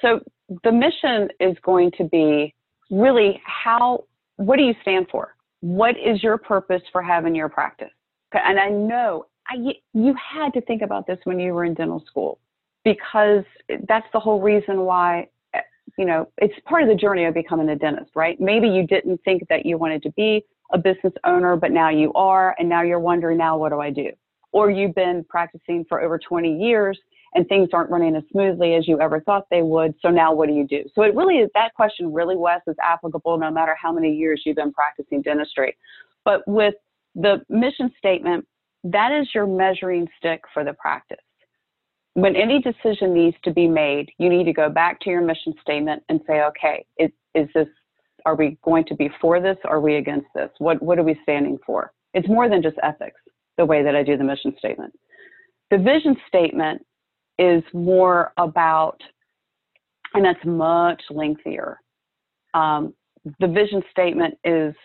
So 0.02 0.20
the 0.64 0.72
mission 0.72 1.30
is 1.40 1.58
going 1.64 1.92
to 1.98 2.04
be 2.06 2.54
really 2.92 3.42
how. 3.46 4.06
What 4.36 4.56
do 4.58 4.64
you 4.64 4.74
stand 4.82 5.08
for? 5.12 5.36
What 5.62 5.96
is 5.98 6.24
your 6.24 6.38
purpose 6.38 6.82
for 6.92 7.02
having 7.02 7.36
your 7.36 7.50
practice? 7.50 7.92
And 8.34 8.60
I 8.60 8.70
know 8.70 9.26
I, 9.50 9.56
you 9.94 10.14
had 10.16 10.54
to 10.54 10.62
think 10.62 10.82
about 10.82 11.08
this 11.08 11.18
when 11.24 11.40
you 11.40 11.54
were 11.54 11.66
in 11.66 11.74
dental 11.74 12.04
school 12.06 12.40
because 12.84 13.44
that's 13.88 14.06
the 14.14 14.20
whole 14.20 14.42
reason 14.42 14.82
why 14.82 15.28
eh, 15.54 15.62
you 15.98 16.06
know 16.06 16.28
it's 16.38 16.54
part 16.66 16.84
of 16.84 16.90
the 16.90 16.96
journey 16.96 17.26
of 17.26 17.34
becoming 17.34 17.70
a 17.70 17.76
dentist 17.76 18.12
right 18.16 18.40
maybe 18.40 18.68
you 18.68 18.86
didn't 18.88 19.20
think 19.26 19.44
that 19.50 19.66
you 19.66 19.78
wanted 19.78 20.02
to 20.04 20.12
be 20.12 20.44
a 20.72 20.78
business 20.78 21.14
owner 21.26 21.56
but 21.56 21.72
now 21.72 21.90
you 21.90 22.14
are 22.14 22.56
and 22.60 22.70
now 22.70 22.82
you're 22.82 23.00
wondering 23.00 23.38
now 23.38 23.58
what 23.58 23.70
do 23.70 23.80
i 23.80 23.90
do 23.90 24.10
or 24.52 24.72
you've 24.72 24.96
been 24.96 25.26
practicing 25.30 25.86
for 25.90 26.02
over 26.02 26.18
20 26.18 26.58
years 26.58 26.98
and 27.36 27.48
things 27.48 27.70
aren't 27.74 27.90
running 27.90 28.16
as 28.16 28.24
smoothly 28.32 28.76
as 28.76 28.88
you 28.88 29.00
ever 29.00 29.20
thought 29.22 29.46
they 29.50 29.62
would 29.62 29.94
so 30.02 30.10
now 30.10 30.34
what 30.34 30.48
do 30.48 30.54
you 30.54 30.68
do 30.68 30.84
so 30.96 31.04
it 31.04 31.16
really 31.16 31.36
is 31.36 31.50
that 31.54 31.74
question 31.76 32.12
really 32.14 32.36
wes 32.36 32.62
is 32.68 32.76
applicable 32.84 33.38
no 33.38 33.52
matter 33.52 33.76
how 33.82 33.92
many 33.92 34.14
years 34.14 34.42
you've 34.46 34.56
been 34.56 34.74
practicing 34.74 35.22
dentistry 35.22 35.76
but 36.26 36.48
with 36.48 36.76
the 37.16 37.42
mission 37.50 37.92
statement 37.98 38.46
that 38.84 39.12
is 39.12 39.28
your 39.34 39.46
measuring 39.46 40.08
stick 40.18 40.42
for 40.54 40.64
the 40.64 40.74
practice. 40.74 41.18
When 42.14 42.36
any 42.36 42.62
decision 42.62 43.14
needs 43.14 43.38
to 43.44 43.52
be 43.52 43.68
made, 43.68 44.12
you 44.18 44.30
need 44.30 44.46
to 44.46 44.54
go 44.54 44.70
back 44.70 45.00
to 45.02 45.10
your 45.10 45.22
mission 45.22 45.54
statement 45.62 46.04
and 46.10 46.20
say, 46.28 46.42
okay, 46.44 46.86
is, 46.98 47.12
is 47.36 47.48
this, 47.54 47.68
are 48.26 48.36
we 48.36 48.58
going 48.64 48.86
to 48.86 48.96
be 48.96 49.10
for 49.22 49.40
this? 49.40 49.58
Or 49.64 49.78
are 49.78 49.82
we 49.82 49.96
against 49.96 50.28
this? 50.34 50.50
What, 50.58 50.82
what 50.82 50.98
are 50.98 51.04
we 51.04 51.20
standing 51.24 51.58
for? 51.66 51.92
It's 52.14 52.28
more 52.28 52.50
than 52.50 52.62
just 52.62 52.78
ethics, 52.84 53.20
the 53.58 53.66
way 53.66 53.84
that 53.84 53.96
I 53.96 54.04
do 54.04 54.18
the 54.18 54.24
mission 54.24 54.56
statement. 54.58 54.94
The 55.72 55.78
vision 55.78 56.18
statement 56.28 56.86
is 57.40 57.64
more 57.74 58.34
about, 58.38 59.02
and 60.14 60.24
that's 60.24 60.46
much 60.46 61.02
lengthier. 61.10 61.80
Um, 62.54 62.94
the 63.40 63.48
vision 63.48 63.82
statement 63.90 64.36
is 64.44 64.76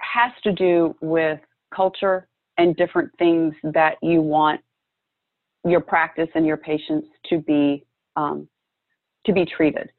has 0.00 0.32
to 0.42 0.52
do 0.52 0.96
with 1.00 1.38
culture, 1.72 2.26
and 2.60 2.76
different 2.76 3.10
things 3.18 3.54
that 3.72 3.94
you 4.02 4.20
want 4.20 4.60
your 5.64 5.80
practice 5.80 6.28
and 6.34 6.46
your 6.46 6.58
patients 6.58 7.08
to 7.28 7.38
be 7.38 7.84
um, 8.16 8.46
to 9.24 9.32
be 9.32 9.44
treated. 9.44 9.90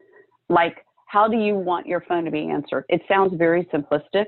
Like, 0.50 0.86
how 1.08 1.28
do 1.28 1.38
you 1.38 1.56
want 1.56 1.88
your 1.88 2.02
phone 2.02 2.24
to 2.26 2.32
be 2.32 2.50
answered? 2.50 2.86
It 2.90 3.02
sounds 3.08 3.34
very 3.36 3.66
simplistic, 3.74 4.26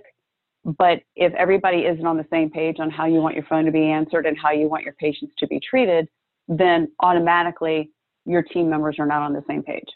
but 0.77 1.01
if 1.15 1.33
everybody 1.33 1.79
isn't 1.81 2.05
on 2.05 2.17
the 2.17 2.25
same 2.31 2.49
page 2.49 2.77
on 2.79 2.89
how 2.89 3.05
you 3.05 3.15
want 3.15 3.35
your 3.35 3.45
phone 3.45 3.65
to 3.65 3.71
be 3.71 3.85
answered 3.85 4.25
and 4.25 4.37
how 4.37 4.51
you 4.51 4.67
want 4.67 4.83
your 4.83 4.93
patients 4.93 5.33
to 5.39 5.47
be 5.47 5.59
treated, 5.59 6.07
then 6.47 6.91
automatically 7.01 7.89
your 8.25 8.41
team 8.41 8.69
members 8.69 8.97
are 8.99 9.05
not 9.05 9.21
on 9.21 9.33
the 9.33 9.43
same 9.47 9.63
page. 9.63 9.87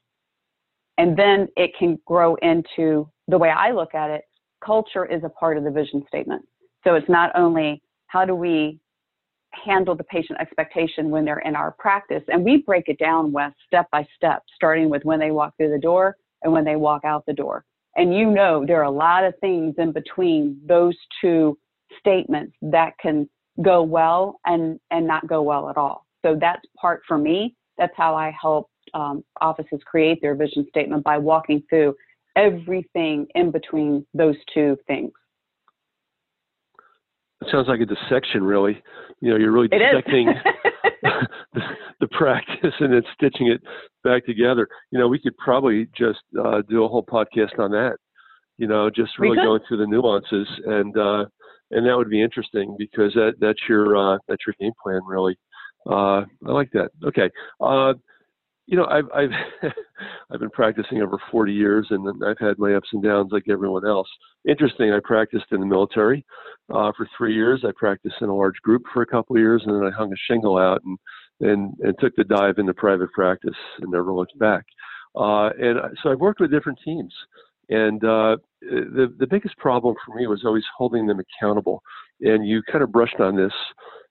And 0.97 1.17
then 1.17 1.47
it 1.55 1.71
can 1.77 1.99
grow 2.05 2.35
into 2.35 3.09
the 3.27 3.37
way 3.37 3.49
I 3.49 3.71
look 3.71 3.93
at 3.93 4.09
it, 4.09 4.23
culture 4.63 5.05
is 5.05 5.23
a 5.23 5.29
part 5.29 5.57
of 5.57 5.63
the 5.63 5.71
vision 5.71 6.03
statement. 6.07 6.43
So 6.83 6.95
it's 6.95 7.09
not 7.09 7.31
only 7.35 7.81
how 8.07 8.25
do 8.25 8.33
we 8.33 8.79
handle 9.51 9.95
the 9.95 10.03
patient 10.03 10.39
expectation 10.39 11.09
when 11.09 11.25
they're 11.25 11.39
in 11.39 11.55
our 11.55 11.71
practice? 11.71 12.23
And 12.27 12.43
we 12.43 12.57
break 12.57 12.87
it 12.87 12.99
down, 12.99 13.33
step 13.65 13.87
by 13.91 14.05
step, 14.15 14.43
starting 14.55 14.89
with 14.89 15.03
when 15.03 15.19
they 15.19 15.31
walk 15.31 15.55
through 15.57 15.71
the 15.71 15.79
door 15.79 16.17
and 16.43 16.53
when 16.53 16.65
they 16.65 16.75
walk 16.75 17.03
out 17.05 17.25
the 17.25 17.33
door. 17.33 17.65
And 17.95 18.13
you 18.13 18.29
know, 18.29 18.63
there 18.65 18.79
are 18.79 18.83
a 18.83 18.91
lot 18.91 19.23
of 19.23 19.33
things 19.41 19.75
in 19.77 19.91
between 19.91 20.59
those 20.65 20.95
two 21.19 21.57
statements 21.99 22.53
that 22.61 22.93
can 22.99 23.29
go 23.61 23.81
well 23.81 24.39
and, 24.45 24.79
and 24.91 25.07
not 25.07 25.27
go 25.27 25.41
well 25.41 25.69
at 25.69 25.77
all. 25.77 26.06
So 26.27 26.37
that's 26.39 26.61
part 26.79 27.01
for 27.07 27.17
me. 27.17 27.55
That's 27.77 27.93
how 27.95 28.15
I 28.15 28.35
help 28.39 28.69
um, 28.93 29.23
offices 29.39 29.79
create 29.85 30.19
their 30.21 30.35
vision 30.35 30.65
statement 30.69 31.03
by 31.03 31.17
walking 31.17 31.63
through 31.69 31.95
everything 32.35 33.27
in 33.35 33.51
between 33.51 34.05
those 34.13 34.35
two 34.53 34.77
things. 34.87 35.11
It 37.41 37.47
sounds 37.51 37.67
like 37.67 37.79
a 37.79 37.85
dissection, 37.85 38.43
really. 38.43 38.81
You 39.21 39.31
know, 39.31 39.37
you're 39.37 39.51
really 39.51 39.67
dissecting 39.67 40.27
the, 41.53 41.61
the, 42.01 42.07
practice 42.07 42.73
and 42.79 42.91
then 42.91 43.03
stitching 43.13 43.47
it 43.47 43.61
back 44.03 44.25
together. 44.25 44.67
You 44.91 44.99
know, 44.99 45.07
we 45.07 45.19
could 45.19 45.37
probably 45.37 45.87
just 45.95 46.19
uh, 46.43 46.61
do 46.67 46.83
a 46.83 46.87
whole 46.87 47.05
podcast 47.05 47.57
on 47.59 47.71
that. 47.71 47.97
You 48.57 48.67
know, 48.67 48.89
just 48.89 49.11
really 49.19 49.37
going 49.37 49.61
through 49.67 49.77
the 49.77 49.85
nuances, 49.85 50.47
and 50.65 50.97
uh, 50.97 51.25
and 51.69 51.85
that 51.85 51.95
would 51.95 52.09
be 52.09 52.21
interesting 52.21 52.75
because 52.79 53.13
that 53.13 53.33
that's 53.39 53.59
your 53.69 53.95
uh, 53.95 54.17
that's 54.27 54.41
your 54.47 54.55
game 54.59 54.73
plan, 54.83 55.01
really. 55.05 55.37
Uh, 55.89 56.21
I 56.45 56.51
like 56.51 56.71
that. 56.73 56.89
Okay. 57.05 57.29
Uh, 57.61 57.93
you 58.67 58.75
know, 58.75 58.85
I've 58.85 59.05
I've 59.15 59.31
I've 60.31 60.39
been 60.39 60.49
practicing 60.49 61.01
over 61.01 61.17
40 61.31 61.53
years, 61.53 61.87
and 61.89 62.23
I've 62.25 62.37
had 62.39 62.59
my 62.59 62.75
ups 62.75 62.89
and 62.91 63.01
downs 63.01 63.29
like 63.31 63.45
everyone 63.49 63.87
else. 63.87 64.07
Interesting. 64.47 64.91
I 64.91 64.99
practiced 65.03 65.45
in 65.51 65.61
the 65.61 65.65
military 65.65 66.25
uh, 66.73 66.91
for 66.95 67.07
three 67.17 67.33
years. 67.33 67.63
I 67.65 67.71
practiced 67.75 68.15
in 68.21 68.29
a 68.29 68.35
large 68.35 68.57
group 68.61 68.83
for 68.93 69.01
a 69.01 69.07
couple 69.07 69.35
of 69.35 69.41
years, 69.41 69.63
and 69.65 69.75
then 69.75 69.87
I 69.87 69.95
hung 69.95 70.11
a 70.11 70.15
shingle 70.27 70.57
out 70.57 70.81
and 70.83 70.97
and 71.39 71.73
and 71.79 71.95
took 71.99 72.15
the 72.15 72.25
dive 72.25 72.57
into 72.57 72.73
private 72.73 73.11
practice 73.13 73.55
and 73.79 73.91
never 73.91 74.13
looked 74.13 74.37
back. 74.37 74.65
Uh, 75.15 75.49
and 75.59 75.79
so 76.03 76.11
I've 76.11 76.19
worked 76.19 76.41
with 76.41 76.51
different 76.51 76.79
teams, 76.83 77.13
and 77.69 78.03
uh, 78.03 78.37
the 78.61 79.13
the 79.17 79.27
biggest 79.27 79.57
problem 79.57 79.95
for 80.05 80.15
me 80.15 80.27
was 80.27 80.43
always 80.45 80.65
holding 80.77 81.07
them 81.07 81.19
accountable. 81.19 81.81
And 82.19 82.45
you 82.47 82.63
kind 82.71 82.83
of 82.83 82.91
brushed 82.91 83.19
on 83.19 83.35
this 83.35 83.53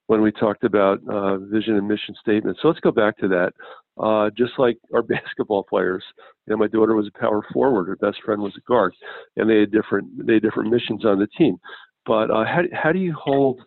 when 0.06 0.22
we 0.22 0.30
talked 0.32 0.64
about 0.64 1.00
uh, 1.08 1.38
vision 1.38 1.76
and 1.76 1.88
mission 1.88 2.14
statements. 2.20 2.60
So 2.62 2.68
let's 2.68 2.80
go 2.80 2.92
back 2.92 3.18
to 3.18 3.28
that. 3.28 3.52
Uh, 3.98 4.30
just 4.36 4.52
like 4.58 4.78
our 4.94 5.02
basketball 5.14 5.64
players, 5.64 6.04
you 6.46 6.52
know, 6.52 6.56
my 6.56 6.68
daughter 6.68 6.94
was 6.94 7.08
a 7.08 7.18
power 7.18 7.42
forward, 7.52 7.88
her 7.88 7.96
best 7.96 8.18
friend 8.24 8.40
was 8.40 8.52
a 8.56 8.60
guard, 8.68 8.94
and 9.36 9.48
they 9.48 9.60
had 9.60 9.72
different 9.72 10.26
they 10.26 10.34
had 10.34 10.42
different 10.42 10.70
missions 10.70 11.04
on 11.04 11.18
the 11.18 11.26
team. 11.38 11.56
But 12.04 12.30
uh, 12.30 12.44
how 12.44 12.62
how 12.72 12.92
do 12.92 12.98
you 12.98 13.14
hold 13.14 13.60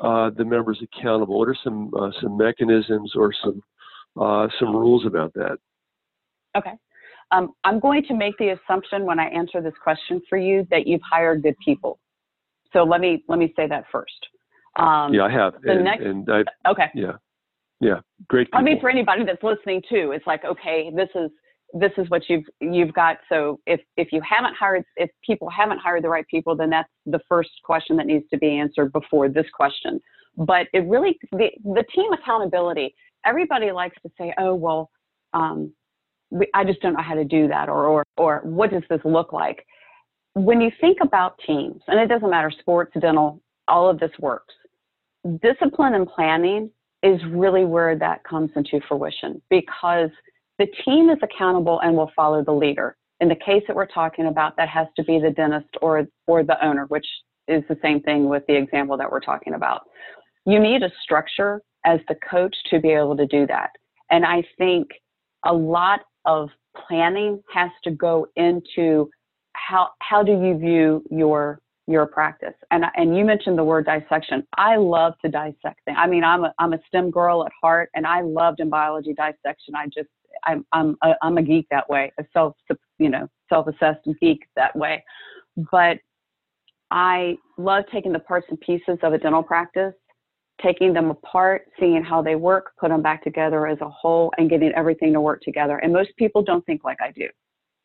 uh, 0.00 0.30
the 0.36 0.44
members 0.44 0.80
accountable? 0.82 1.38
What 1.38 1.48
are 1.48 1.56
some 1.64 1.90
uh, 1.98 2.10
some 2.20 2.36
mechanisms 2.36 3.12
or 3.16 3.32
some 3.42 3.62
uh, 4.20 4.48
some 4.58 4.74
rules 4.74 5.06
about 5.06 5.32
that? 5.34 5.58
Okay. 6.56 6.72
Um, 7.32 7.52
I'm 7.62 7.78
going 7.78 8.04
to 8.04 8.14
make 8.14 8.36
the 8.38 8.56
assumption 8.56 9.04
when 9.04 9.20
I 9.20 9.28
answer 9.28 9.62
this 9.62 9.74
question 9.82 10.20
for 10.28 10.36
you 10.36 10.66
that 10.70 10.86
you've 10.86 11.02
hired 11.08 11.42
good 11.42 11.54
people. 11.64 12.00
So 12.72 12.82
let 12.82 13.00
me 13.00 13.24
let 13.28 13.38
me 13.38 13.52
say 13.56 13.66
that 13.68 13.84
first. 13.90 14.26
Um, 14.76 15.12
yeah, 15.12 15.24
I 15.24 15.30
have. 15.30 15.54
The 15.62 15.72
and, 15.72 15.84
next, 15.84 16.04
and 16.04 16.28
I, 16.30 16.70
okay. 16.70 16.90
Yeah, 16.94 17.12
yeah, 17.80 18.00
great. 18.28 18.48
People. 18.48 18.60
I 18.60 18.62
mean, 18.62 18.80
for 18.80 18.88
anybody 18.90 19.24
that's 19.24 19.42
listening 19.42 19.82
too, 19.88 20.12
it's 20.12 20.26
like, 20.26 20.44
okay, 20.44 20.90
this 20.94 21.08
is 21.14 21.30
this 21.74 21.92
is 21.98 22.08
what 22.10 22.22
you've 22.28 22.44
you've 22.60 22.92
got. 22.92 23.18
So 23.28 23.60
if 23.66 23.80
if 23.96 24.08
you 24.12 24.20
haven't 24.20 24.54
hired, 24.56 24.84
if 24.96 25.10
people 25.26 25.48
haven't 25.50 25.78
hired 25.78 26.04
the 26.04 26.08
right 26.08 26.26
people, 26.28 26.54
then 26.54 26.70
that's 26.70 26.88
the 27.06 27.20
first 27.28 27.50
question 27.64 27.96
that 27.96 28.06
needs 28.06 28.24
to 28.30 28.38
be 28.38 28.58
answered 28.58 28.92
before 28.92 29.28
this 29.28 29.46
question. 29.54 30.00
But 30.36 30.66
it 30.72 30.86
really 30.86 31.18
the 31.32 31.50
the 31.64 31.84
team 31.94 32.12
accountability. 32.12 32.94
Everybody 33.24 33.72
likes 33.72 33.96
to 34.02 34.10
say, 34.18 34.32
oh 34.38 34.54
well, 34.54 34.90
um, 35.32 35.72
we, 36.30 36.48
I 36.54 36.64
just 36.64 36.80
don't 36.80 36.94
know 36.94 37.02
how 37.02 37.14
to 37.14 37.24
do 37.24 37.48
that, 37.48 37.68
or 37.68 37.86
or 37.86 38.04
or 38.16 38.40
what 38.44 38.70
does 38.70 38.82
this 38.88 39.00
look 39.04 39.32
like? 39.32 39.64
When 40.34 40.60
you 40.60 40.70
think 40.80 40.98
about 41.02 41.40
teams, 41.44 41.82
and 41.88 41.98
it 41.98 42.06
doesn't 42.06 42.30
matter 42.30 42.52
sports, 42.56 42.92
dental, 43.00 43.42
all 43.66 43.90
of 43.90 43.98
this 43.98 44.12
works 44.20 44.54
discipline 45.42 45.94
and 45.94 46.06
planning 46.06 46.70
is 47.02 47.20
really 47.30 47.64
where 47.64 47.96
that 47.96 48.22
comes 48.24 48.50
into 48.56 48.80
fruition 48.86 49.40
because 49.50 50.10
the 50.58 50.66
team 50.84 51.08
is 51.08 51.18
accountable 51.22 51.80
and 51.80 51.96
will 51.96 52.10
follow 52.14 52.44
the 52.44 52.52
leader. 52.52 52.96
In 53.20 53.28
the 53.28 53.36
case 53.36 53.62
that 53.66 53.76
we're 53.76 53.86
talking 53.86 54.26
about, 54.26 54.56
that 54.56 54.68
has 54.68 54.86
to 54.96 55.04
be 55.04 55.18
the 55.18 55.30
dentist 55.30 55.68
or, 55.82 56.06
or 56.26 56.42
the 56.42 56.62
owner, 56.64 56.86
which 56.86 57.06
is 57.48 57.62
the 57.68 57.78
same 57.82 58.00
thing 58.00 58.28
with 58.28 58.42
the 58.46 58.56
example 58.56 58.96
that 58.96 59.10
we're 59.10 59.20
talking 59.20 59.54
about. 59.54 59.82
You 60.46 60.58
need 60.58 60.82
a 60.82 60.90
structure 61.02 61.60
as 61.84 62.00
the 62.08 62.16
coach 62.28 62.54
to 62.70 62.80
be 62.80 62.90
able 62.90 63.16
to 63.16 63.26
do 63.26 63.46
that. 63.46 63.70
And 64.10 64.24
I 64.24 64.42
think 64.58 64.88
a 65.44 65.52
lot 65.52 66.00
of 66.24 66.50
planning 66.86 67.42
has 67.52 67.70
to 67.84 67.90
go 67.90 68.26
into 68.36 69.10
how, 69.54 69.88
how 70.00 70.22
do 70.22 70.32
you 70.32 70.58
view 70.58 71.02
your 71.10 71.60
your 71.90 72.06
practice. 72.06 72.54
And 72.70 72.84
and 72.96 73.16
you 73.16 73.24
mentioned 73.24 73.58
the 73.58 73.64
word 73.64 73.86
dissection. 73.86 74.46
I 74.56 74.76
love 74.76 75.14
to 75.24 75.30
dissect 75.30 75.80
things. 75.84 75.96
I 75.98 76.06
mean, 76.06 76.24
I'm 76.24 76.44
a 76.44 76.54
I'm 76.58 76.72
a 76.72 76.78
STEM 76.88 77.10
girl 77.10 77.44
at 77.44 77.52
heart, 77.60 77.90
and 77.94 78.06
I 78.06 78.20
loved 78.22 78.60
in 78.60 78.68
biology 78.68 79.14
dissection. 79.14 79.74
I 79.74 79.86
just 79.86 80.08
I'm 80.44 80.64
I'm 80.72 80.96
a, 81.02 81.14
I'm 81.22 81.38
a 81.38 81.42
geek 81.42 81.66
that 81.70 81.88
way, 81.88 82.12
a 82.18 82.24
self 82.32 82.56
you 82.98 83.08
know 83.08 83.28
self-assessed 83.48 84.06
geek 84.20 84.40
that 84.56 84.74
way. 84.76 85.04
But 85.70 85.98
I 86.90 87.36
love 87.58 87.84
taking 87.92 88.12
the 88.12 88.18
parts 88.20 88.46
and 88.48 88.60
pieces 88.60 88.98
of 89.02 89.12
a 89.12 89.18
dental 89.18 89.42
practice 89.42 89.94
taking 90.62 90.92
them 90.92 91.10
apart, 91.10 91.62
seeing 91.78 92.02
how 92.02 92.22
they 92.22 92.36
work, 92.36 92.72
put 92.78 92.90
them 92.90 93.02
back 93.02 93.24
together 93.24 93.66
as 93.66 93.78
a 93.80 93.88
whole, 93.88 94.32
and 94.38 94.50
getting 94.50 94.72
everything 94.72 95.12
to 95.12 95.20
work 95.20 95.40
together. 95.42 95.78
And 95.78 95.92
most 95.92 96.10
people 96.16 96.42
don't 96.42 96.64
think 96.66 96.84
like 96.84 96.98
I 97.00 97.10
do, 97.12 97.28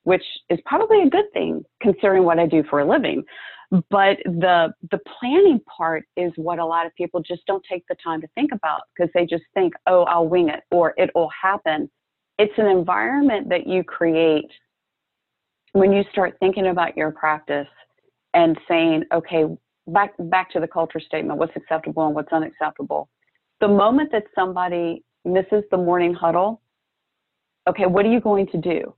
which 0.03 0.23
is 0.49 0.59
probably 0.65 1.03
a 1.03 1.09
good 1.09 1.31
thing 1.33 1.63
considering 1.81 2.23
what 2.23 2.39
I 2.39 2.45
do 2.45 2.63
for 2.69 2.79
a 2.79 2.87
living. 2.87 3.23
But 3.71 4.17
the 4.25 4.73
the 4.91 4.99
planning 5.19 5.59
part 5.77 6.05
is 6.15 6.31
what 6.35 6.59
a 6.59 6.65
lot 6.65 6.85
of 6.85 6.93
people 6.95 7.21
just 7.21 7.45
don't 7.47 7.63
take 7.69 7.83
the 7.89 7.95
time 8.03 8.21
to 8.21 8.27
think 8.35 8.51
about 8.53 8.81
because 8.95 9.11
they 9.13 9.25
just 9.25 9.43
think, 9.53 9.73
oh, 9.87 10.03
I'll 10.03 10.27
wing 10.27 10.49
it 10.49 10.63
or 10.71 10.93
it 10.97 11.09
will 11.15 11.29
happen. 11.41 11.89
It's 12.37 12.53
an 12.57 12.67
environment 12.67 13.49
that 13.49 13.65
you 13.67 13.83
create 13.83 14.51
when 15.73 15.91
you 15.91 16.03
start 16.11 16.35
thinking 16.39 16.67
about 16.67 16.95
your 16.95 17.11
practice 17.11 17.67
and 18.33 18.57
saying, 18.67 19.03
okay, 19.13 19.45
back 19.87 20.13
back 20.19 20.51
to 20.51 20.59
the 20.59 20.67
culture 20.67 20.99
statement, 20.99 21.39
what's 21.39 21.55
acceptable 21.55 22.05
and 22.05 22.15
what's 22.15 22.31
unacceptable. 22.31 23.09
The 23.61 23.67
moment 23.67 24.11
that 24.11 24.23
somebody 24.35 25.03
misses 25.23 25.63
the 25.71 25.77
morning 25.77 26.13
huddle, 26.13 26.61
okay, 27.67 27.85
what 27.85 28.05
are 28.05 28.11
you 28.11 28.19
going 28.19 28.47
to 28.47 28.57
do? 28.57 28.93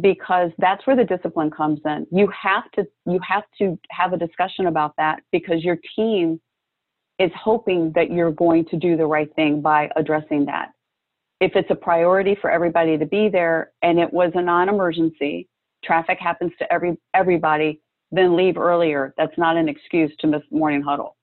Because 0.00 0.50
that's 0.58 0.84
where 0.86 0.96
the 0.96 1.04
discipline 1.04 1.50
comes 1.50 1.80
in. 1.84 2.06
You 2.10 2.28
have 2.28 2.70
to 2.72 2.84
you 3.06 3.20
have 3.26 3.44
to 3.58 3.78
have 3.90 4.12
a 4.12 4.16
discussion 4.16 4.66
about 4.66 4.94
that 4.98 5.20
because 5.30 5.62
your 5.62 5.78
team 5.94 6.40
is 7.20 7.30
hoping 7.36 7.92
that 7.94 8.10
you're 8.10 8.32
going 8.32 8.64
to 8.66 8.76
do 8.76 8.96
the 8.96 9.06
right 9.06 9.32
thing 9.36 9.60
by 9.60 9.88
addressing 9.94 10.46
that. 10.46 10.70
If 11.40 11.52
it's 11.54 11.70
a 11.70 11.76
priority 11.76 12.36
for 12.40 12.50
everybody 12.50 12.98
to 12.98 13.06
be 13.06 13.28
there 13.28 13.70
and 13.82 14.00
it 14.00 14.12
was 14.12 14.32
a 14.34 14.42
non-emergency, 14.42 15.48
traffic 15.84 16.18
happens 16.20 16.50
to 16.58 16.72
every 16.72 16.96
everybody, 17.14 17.80
then 18.10 18.36
leave 18.36 18.56
earlier. 18.56 19.14
That's 19.16 19.38
not 19.38 19.56
an 19.56 19.68
excuse 19.68 20.12
to 20.20 20.26
miss 20.26 20.42
morning 20.50 20.82
huddle. 20.82 21.16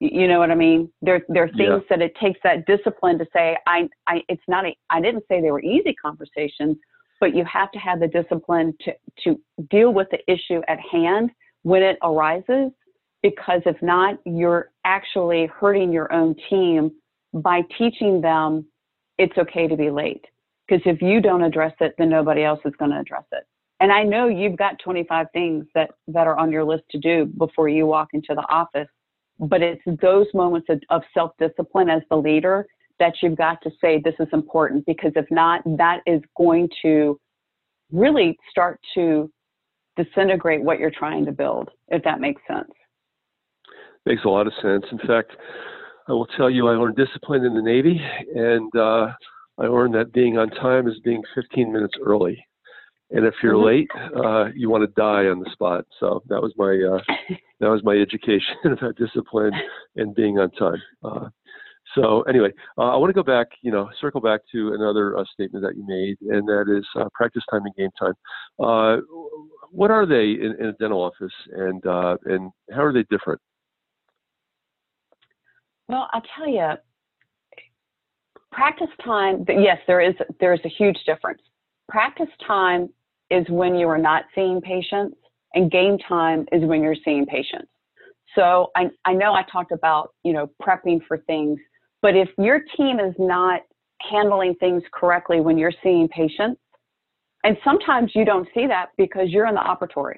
You 0.00 0.26
know 0.26 0.38
what 0.38 0.50
I 0.50 0.54
mean? 0.54 0.90
There, 1.02 1.22
there 1.28 1.44
are 1.44 1.48
things 1.48 1.82
yeah. 1.82 1.96
that 1.96 2.02
it 2.02 2.14
takes 2.20 2.40
that 2.44 2.66
discipline 2.66 3.18
to 3.18 3.26
say, 3.32 3.56
I, 3.66 3.88
I, 4.06 4.22
it's 4.28 4.42
not 4.48 4.66
a, 4.66 4.74
I 4.90 5.00
didn't 5.00 5.24
say 5.28 5.40
they 5.40 5.50
were 5.50 5.62
easy 5.62 5.94
conversations, 5.94 6.76
but 7.24 7.34
you 7.34 7.42
have 7.50 7.72
to 7.72 7.78
have 7.78 8.00
the 8.00 8.06
discipline 8.06 8.74
to, 8.82 8.92
to 9.24 9.40
deal 9.70 9.94
with 9.94 10.06
the 10.10 10.18
issue 10.30 10.60
at 10.68 10.78
hand 10.78 11.30
when 11.62 11.82
it 11.82 11.96
arises, 12.02 12.70
because 13.22 13.62
if 13.64 13.80
not, 13.80 14.18
you're 14.26 14.72
actually 14.84 15.46
hurting 15.46 15.90
your 15.90 16.12
own 16.12 16.36
team 16.50 16.92
by 17.32 17.62
teaching 17.78 18.20
them 18.20 18.66
it's 19.16 19.38
okay 19.38 19.66
to 19.66 19.74
be 19.74 19.88
late. 19.88 20.22
Because 20.68 20.82
if 20.84 21.00
you 21.00 21.22
don't 21.22 21.42
address 21.42 21.72
it, 21.80 21.94
then 21.96 22.10
nobody 22.10 22.44
else 22.44 22.60
is 22.66 22.74
going 22.78 22.90
to 22.90 23.00
address 23.00 23.24
it. 23.32 23.44
And 23.80 23.90
I 23.90 24.02
know 24.02 24.28
you've 24.28 24.58
got 24.58 24.78
25 24.84 25.28
things 25.32 25.64
that, 25.74 25.92
that 26.08 26.26
are 26.26 26.36
on 26.36 26.52
your 26.52 26.64
list 26.64 26.82
to 26.90 26.98
do 26.98 27.24
before 27.38 27.70
you 27.70 27.86
walk 27.86 28.08
into 28.12 28.34
the 28.34 28.44
office. 28.50 28.88
But 29.38 29.62
it's 29.62 29.80
those 30.02 30.26
moments 30.34 30.66
of, 30.68 30.82
of 30.90 31.00
self 31.14 31.30
discipline 31.38 31.88
as 31.88 32.02
the 32.10 32.18
leader 32.18 32.66
that 32.98 33.14
you've 33.22 33.36
got 33.36 33.60
to 33.62 33.70
say, 33.80 34.00
this 34.04 34.14
is 34.20 34.28
important, 34.32 34.84
because 34.86 35.12
if 35.16 35.26
not, 35.30 35.62
that 35.64 36.00
is 36.06 36.20
going 36.36 36.68
to 36.82 37.18
really 37.92 38.36
start 38.50 38.80
to 38.94 39.30
disintegrate 39.96 40.62
what 40.62 40.78
you're 40.78 40.90
trying 40.90 41.24
to 41.24 41.32
build, 41.32 41.70
if 41.88 42.02
that 42.04 42.20
makes 42.20 42.42
sense. 42.48 42.70
Makes 44.06 44.24
a 44.24 44.28
lot 44.28 44.46
of 44.46 44.52
sense. 44.60 44.84
In 44.92 44.98
fact, 45.06 45.32
I 46.08 46.12
will 46.12 46.26
tell 46.26 46.50
you, 46.50 46.68
I 46.68 46.72
learned 46.72 46.96
discipline 46.96 47.44
in 47.44 47.54
the 47.54 47.62
Navy, 47.62 48.00
and 48.34 48.70
uh, 48.76 49.12
I 49.58 49.66
learned 49.66 49.94
that 49.94 50.12
being 50.12 50.36
on 50.38 50.50
time 50.50 50.88
is 50.88 50.98
being 51.04 51.22
15 51.34 51.72
minutes 51.72 51.94
early 52.04 52.44
and 53.10 53.26
if 53.26 53.34
you're 53.42 53.54
mm-hmm. 53.54 53.66
late, 53.66 54.24
uh, 54.24 54.46
you 54.54 54.70
want 54.70 54.82
to 54.82 55.00
die 55.00 55.26
on 55.28 55.40
the 55.40 55.50
spot. 55.52 55.84
So 56.00 56.22
that 56.28 56.40
was 56.40 56.52
my 56.56 56.72
uh, 56.72 57.36
that 57.60 57.68
was 57.68 57.82
my 57.84 57.94
education 57.94 58.56
about 58.64 58.96
discipline 58.96 59.52
and 59.96 60.14
being 60.14 60.38
on 60.38 60.50
time. 60.52 60.82
Uh, 61.96 62.00
so 62.00 62.22
anyway, 62.22 62.50
uh, 62.78 62.90
I 62.90 62.96
want 62.96 63.10
to 63.10 63.14
go 63.14 63.22
back, 63.22 63.48
you 63.62 63.70
know, 63.70 63.88
circle 64.00 64.20
back 64.20 64.40
to 64.52 64.74
another 64.74 65.16
uh, 65.16 65.24
statement 65.32 65.64
that 65.64 65.76
you 65.76 65.84
made, 65.86 66.16
and 66.34 66.46
that 66.48 66.66
is 66.76 66.84
uh, 67.00 67.08
practice 67.14 67.42
time 67.50 67.62
and 67.64 67.74
game 67.76 67.90
time. 67.98 68.14
what 69.70 69.90
are 69.90 70.06
they 70.06 70.32
in, 70.32 70.54
in, 70.58 70.66
a 70.66 70.72
dental 70.74 71.02
office, 71.02 71.32
and 71.52 71.82
and 72.24 72.50
how 72.72 72.82
are 72.82 72.92
they 72.92 73.04
different? 73.10 73.40
Well, 75.88 76.08
I'll 76.12 76.22
tell 76.36 76.48
you, 76.48 76.72
practice 78.52 78.88
time. 79.04 79.44
Yes, 79.48 79.78
there 79.86 80.00
is 80.00 80.14
there 80.40 80.54
is 80.54 80.60
a 80.64 80.68
huge 80.68 80.98
difference 81.06 81.40
practice 81.88 82.28
time 82.46 82.88
is 83.30 83.46
when 83.48 83.74
you 83.74 83.88
are 83.88 83.98
not 83.98 84.24
seeing 84.34 84.60
patients, 84.60 85.16
and 85.54 85.70
game 85.70 85.98
time 86.08 86.46
is 86.52 86.62
when 86.64 86.82
you're 86.82 86.96
seeing 87.04 87.26
patients. 87.26 87.68
So 88.34 88.70
I, 88.74 88.86
I 89.04 89.12
know 89.12 89.32
I 89.32 89.44
talked 89.50 89.70
about, 89.70 90.10
you 90.24 90.32
know, 90.32 90.50
prepping 90.60 91.00
for 91.06 91.18
things, 91.18 91.58
but 92.04 92.14
if 92.14 92.28
your 92.36 92.60
team 92.76 93.00
is 93.00 93.14
not 93.18 93.62
handling 94.10 94.54
things 94.56 94.82
correctly 94.92 95.40
when 95.40 95.56
you're 95.56 95.72
seeing 95.82 96.06
patients, 96.08 96.60
and 97.44 97.56
sometimes 97.64 98.10
you 98.14 98.26
don't 98.26 98.46
see 98.54 98.66
that 98.66 98.90
because 98.98 99.30
you're 99.30 99.46
in 99.46 99.54
the 99.54 99.62
operatory. 99.62 100.16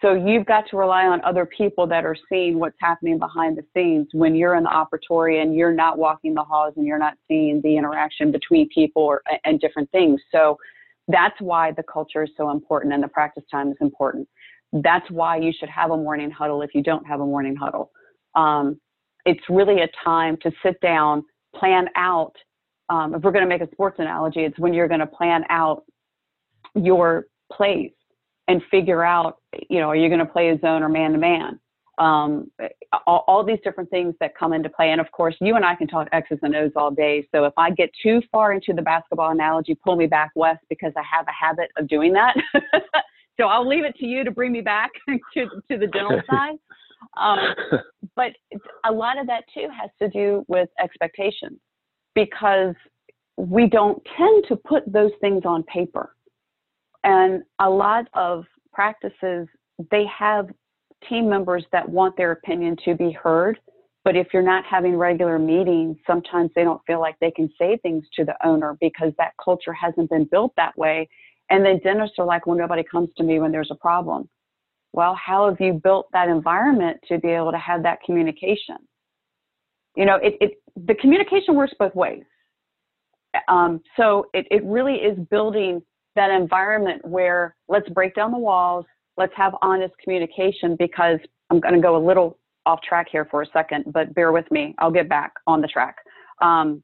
So 0.00 0.14
you've 0.14 0.46
got 0.46 0.64
to 0.70 0.78
rely 0.78 1.04
on 1.04 1.22
other 1.22 1.44
people 1.44 1.86
that 1.88 2.06
are 2.06 2.16
seeing 2.30 2.58
what's 2.58 2.78
happening 2.80 3.18
behind 3.18 3.58
the 3.58 3.62
scenes 3.76 4.08
when 4.14 4.34
you're 4.34 4.54
in 4.54 4.62
the 4.62 4.70
operatory 4.70 5.42
and 5.42 5.54
you're 5.54 5.74
not 5.74 5.98
walking 5.98 6.32
the 6.32 6.42
halls 6.42 6.72
and 6.78 6.86
you're 6.86 6.98
not 6.98 7.18
seeing 7.28 7.60
the 7.62 7.76
interaction 7.76 8.32
between 8.32 8.66
people 8.70 9.02
or, 9.02 9.22
and 9.44 9.60
different 9.60 9.90
things. 9.90 10.18
So 10.32 10.56
that's 11.08 11.38
why 11.40 11.72
the 11.72 11.82
culture 11.82 12.22
is 12.22 12.30
so 12.38 12.50
important 12.50 12.94
and 12.94 13.02
the 13.02 13.08
practice 13.08 13.44
time 13.50 13.68
is 13.68 13.76
important. 13.82 14.26
That's 14.72 15.08
why 15.10 15.36
you 15.36 15.52
should 15.60 15.68
have 15.68 15.90
a 15.90 15.96
morning 15.96 16.30
huddle 16.30 16.62
if 16.62 16.70
you 16.74 16.82
don't 16.82 17.06
have 17.06 17.20
a 17.20 17.26
morning 17.26 17.54
huddle. 17.54 17.90
Um, 18.34 18.80
it's 19.24 19.42
really 19.48 19.82
a 19.82 19.88
time 20.04 20.36
to 20.42 20.50
sit 20.62 20.80
down, 20.80 21.24
plan 21.54 21.88
out. 21.96 22.34
Um, 22.88 23.14
if 23.14 23.22
we're 23.22 23.32
going 23.32 23.44
to 23.44 23.48
make 23.48 23.62
a 23.62 23.70
sports 23.72 23.96
analogy, 23.98 24.40
it's 24.40 24.58
when 24.58 24.74
you're 24.74 24.88
going 24.88 25.00
to 25.00 25.06
plan 25.06 25.44
out 25.48 25.84
your 26.74 27.26
plays 27.52 27.92
and 28.48 28.62
figure 28.70 29.04
out, 29.04 29.36
you 29.70 29.78
know, 29.78 29.88
are 29.88 29.96
you 29.96 30.08
going 30.08 30.18
to 30.18 30.26
play 30.26 30.50
a 30.50 30.58
zone 30.58 30.82
or 30.82 30.88
man 30.88 31.12
to 31.12 31.18
man? 31.18 31.60
um, 31.98 32.50
all, 33.06 33.24
all, 33.28 33.44
these 33.44 33.58
different 33.62 33.90
things 33.90 34.14
that 34.20 34.36
come 34.36 34.52
into 34.52 34.68
play. 34.68 34.90
And 34.90 35.00
of 35.00 35.10
course, 35.12 35.36
you 35.40 35.56
and 35.56 35.64
I 35.64 35.74
can 35.74 35.86
talk 35.86 36.08
X's 36.12 36.38
and 36.42 36.54
O's 36.56 36.72
all 36.74 36.90
day. 36.90 37.28
So 37.34 37.44
if 37.44 37.52
I 37.56 37.70
get 37.70 37.90
too 38.02 38.22
far 38.30 38.52
into 38.52 38.72
the 38.72 38.82
basketball 38.82 39.30
analogy, 39.30 39.74
pull 39.74 39.96
me 39.96 40.06
back 40.06 40.30
Wes 40.34 40.56
because 40.68 40.92
I 40.96 41.02
have 41.02 41.26
a 41.28 41.32
habit 41.32 41.70
of 41.76 41.88
doing 41.88 42.12
that. 42.14 42.34
so 43.38 43.46
I'll 43.46 43.66
leave 43.66 43.84
it 43.84 43.94
to 43.96 44.06
you 44.06 44.24
to 44.24 44.30
bring 44.30 44.52
me 44.52 44.62
back 44.62 44.90
to, 45.08 45.46
to 45.70 45.78
the 45.78 45.86
dental 45.86 46.20
side. 46.30 46.56
Um, 47.16 47.38
but 48.16 48.32
a 48.84 48.92
lot 48.92 49.18
of 49.18 49.26
that 49.26 49.44
too 49.54 49.68
has 49.78 49.90
to 50.00 50.08
do 50.08 50.44
with 50.48 50.68
expectations 50.82 51.58
because 52.14 52.74
we 53.36 53.66
don't 53.66 54.02
tend 54.16 54.44
to 54.48 54.56
put 54.56 54.90
those 54.90 55.12
things 55.20 55.42
on 55.44 55.62
paper. 55.64 56.14
And 57.04 57.42
a 57.58 57.68
lot 57.68 58.06
of 58.14 58.44
practices, 58.72 59.48
they 59.90 60.04
have 60.06 60.48
team 61.08 61.28
members 61.28 61.64
that 61.72 61.88
want 61.88 62.16
their 62.16 62.32
opinion 62.32 62.76
to 62.84 62.94
be 62.94 63.10
heard. 63.10 63.58
But 64.04 64.16
if 64.16 64.28
you're 64.32 64.42
not 64.42 64.64
having 64.64 64.96
regular 64.96 65.38
meetings, 65.38 65.96
sometimes 66.06 66.50
they 66.54 66.64
don't 66.64 66.80
feel 66.86 67.00
like 67.00 67.16
they 67.20 67.30
can 67.30 67.48
say 67.58 67.78
things 67.82 68.04
to 68.16 68.24
the 68.24 68.34
owner 68.46 68.76
because 68.80 69.12
that 69.18 69.32
culture 69.42 69.72
hasn't 69.72 70.10
been 70.10 70.24
built 70.24 70.52
that 70.56 70.76
way. 70.76 71.08
And 71.50 71.64
then 71.64 71.80
dentists 71.80 72.16
are 72.18 72.26
like, 72.26 72.46
well, 72.46 72.56
nobody 72.56 72.82
comes 72.82 73.10
to 73.16 73.22
me 73.22 73.38
when 73.38 73.52
there's 73.52 73.70
a 73.70 73.76
problem. 73.76 74.28
Well, 74.92 75.14
how 75.14 75.48
have 75.48 75.60
you 75.60 75.74
built 75.74 76.08
that 76.12 76.28
environment 76.28 76.98
to 77.08 77.18
be 77.18 77.28
able 77.28 77.52
to 77.52 77.58
have 77.58 77.82
that 77.82 77.98
communication? 78.04 78.76
You 79.96 80.06
know, 80.06 80.16
it, 80.16 80.34
it 80.40 80.52
the 80.86 80.94
communication 80.94 81.54
works 81.54 81.72
both 81.78 81.94
ways. 81.94 82.24
Um, 83.48 83.80
so 83.96 84.26
it, 84.34 84.46
it 84.50 84.62
really 84.64 84.96
is 84.96 85.18
building 85.30 85.82
that 86.16 86.30
environment 86.30 87.04
where 87.04 87.56
let's 87.68 87.88
break 87.90 88.14
down 88.14 88.30
the 88.30 88.38
walls, 88.38 88.84
let's 89.16 89.32
have 89.36 89.54
honest 89.62 89.94
communication 90.02 90.76
because 90.78 91.18
I'm 91.50 91.60
going 91.60 91.74
to 91.74 91.80
go 91.80 91.96
a 91.96 92.02
little 92.04 92.38
off 92.66 92.80
track 92.82 93.06
here 93.10 93.26
for 93.30 93.42
a 93.42 93.46
second, 93.52 93.86
but 93.92 94.14
bear 94.14 94.32
with 94.32 94.50
me. 94.50 94.74
I'll 94.78 94.90
get 94.90 95.08
back 95.08 95.32
on 95.46 95.60
the 95.60 95.68
track. 95.68 95.96
Um, 96.40 96.82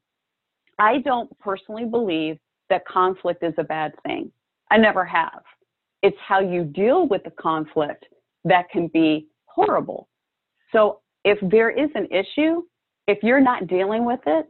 I 0.79 0.99
don't 0.99 1.29
personally 1.39 1.85
believe 1.85 2.37
that 2.69 2.85
conflict 2.85 3.43
is 3.43 3.53
a 3.57 3.63
bad 3.63 3.93
thing. 4.03 4.31
I 4.71 4.77
never 4.77 5.05
have. 5.05 5.41
It's 6.01 6.17
how 6.25 6.39
you 6.39 6.63
deal 6.63 7.07
with 7.07 7.23
the 7.23 7.31
conflict 7.31 8.05
that 8.45 8.69
can 8.69 8.87
be 8.87 9.27
horrible. 9.45 10.07
So 10.71 11.01
if 11.25 11.37
there 11.51 11.69
is 11.69 11.89
an 11.95 12.07
issue, 12.11 12.63
if 13.07 13.19
you're 13.23 13.41
not 13.41 13.67
dealing 13.67 14.05
with 14.05 14.21
it, 14.25 14.47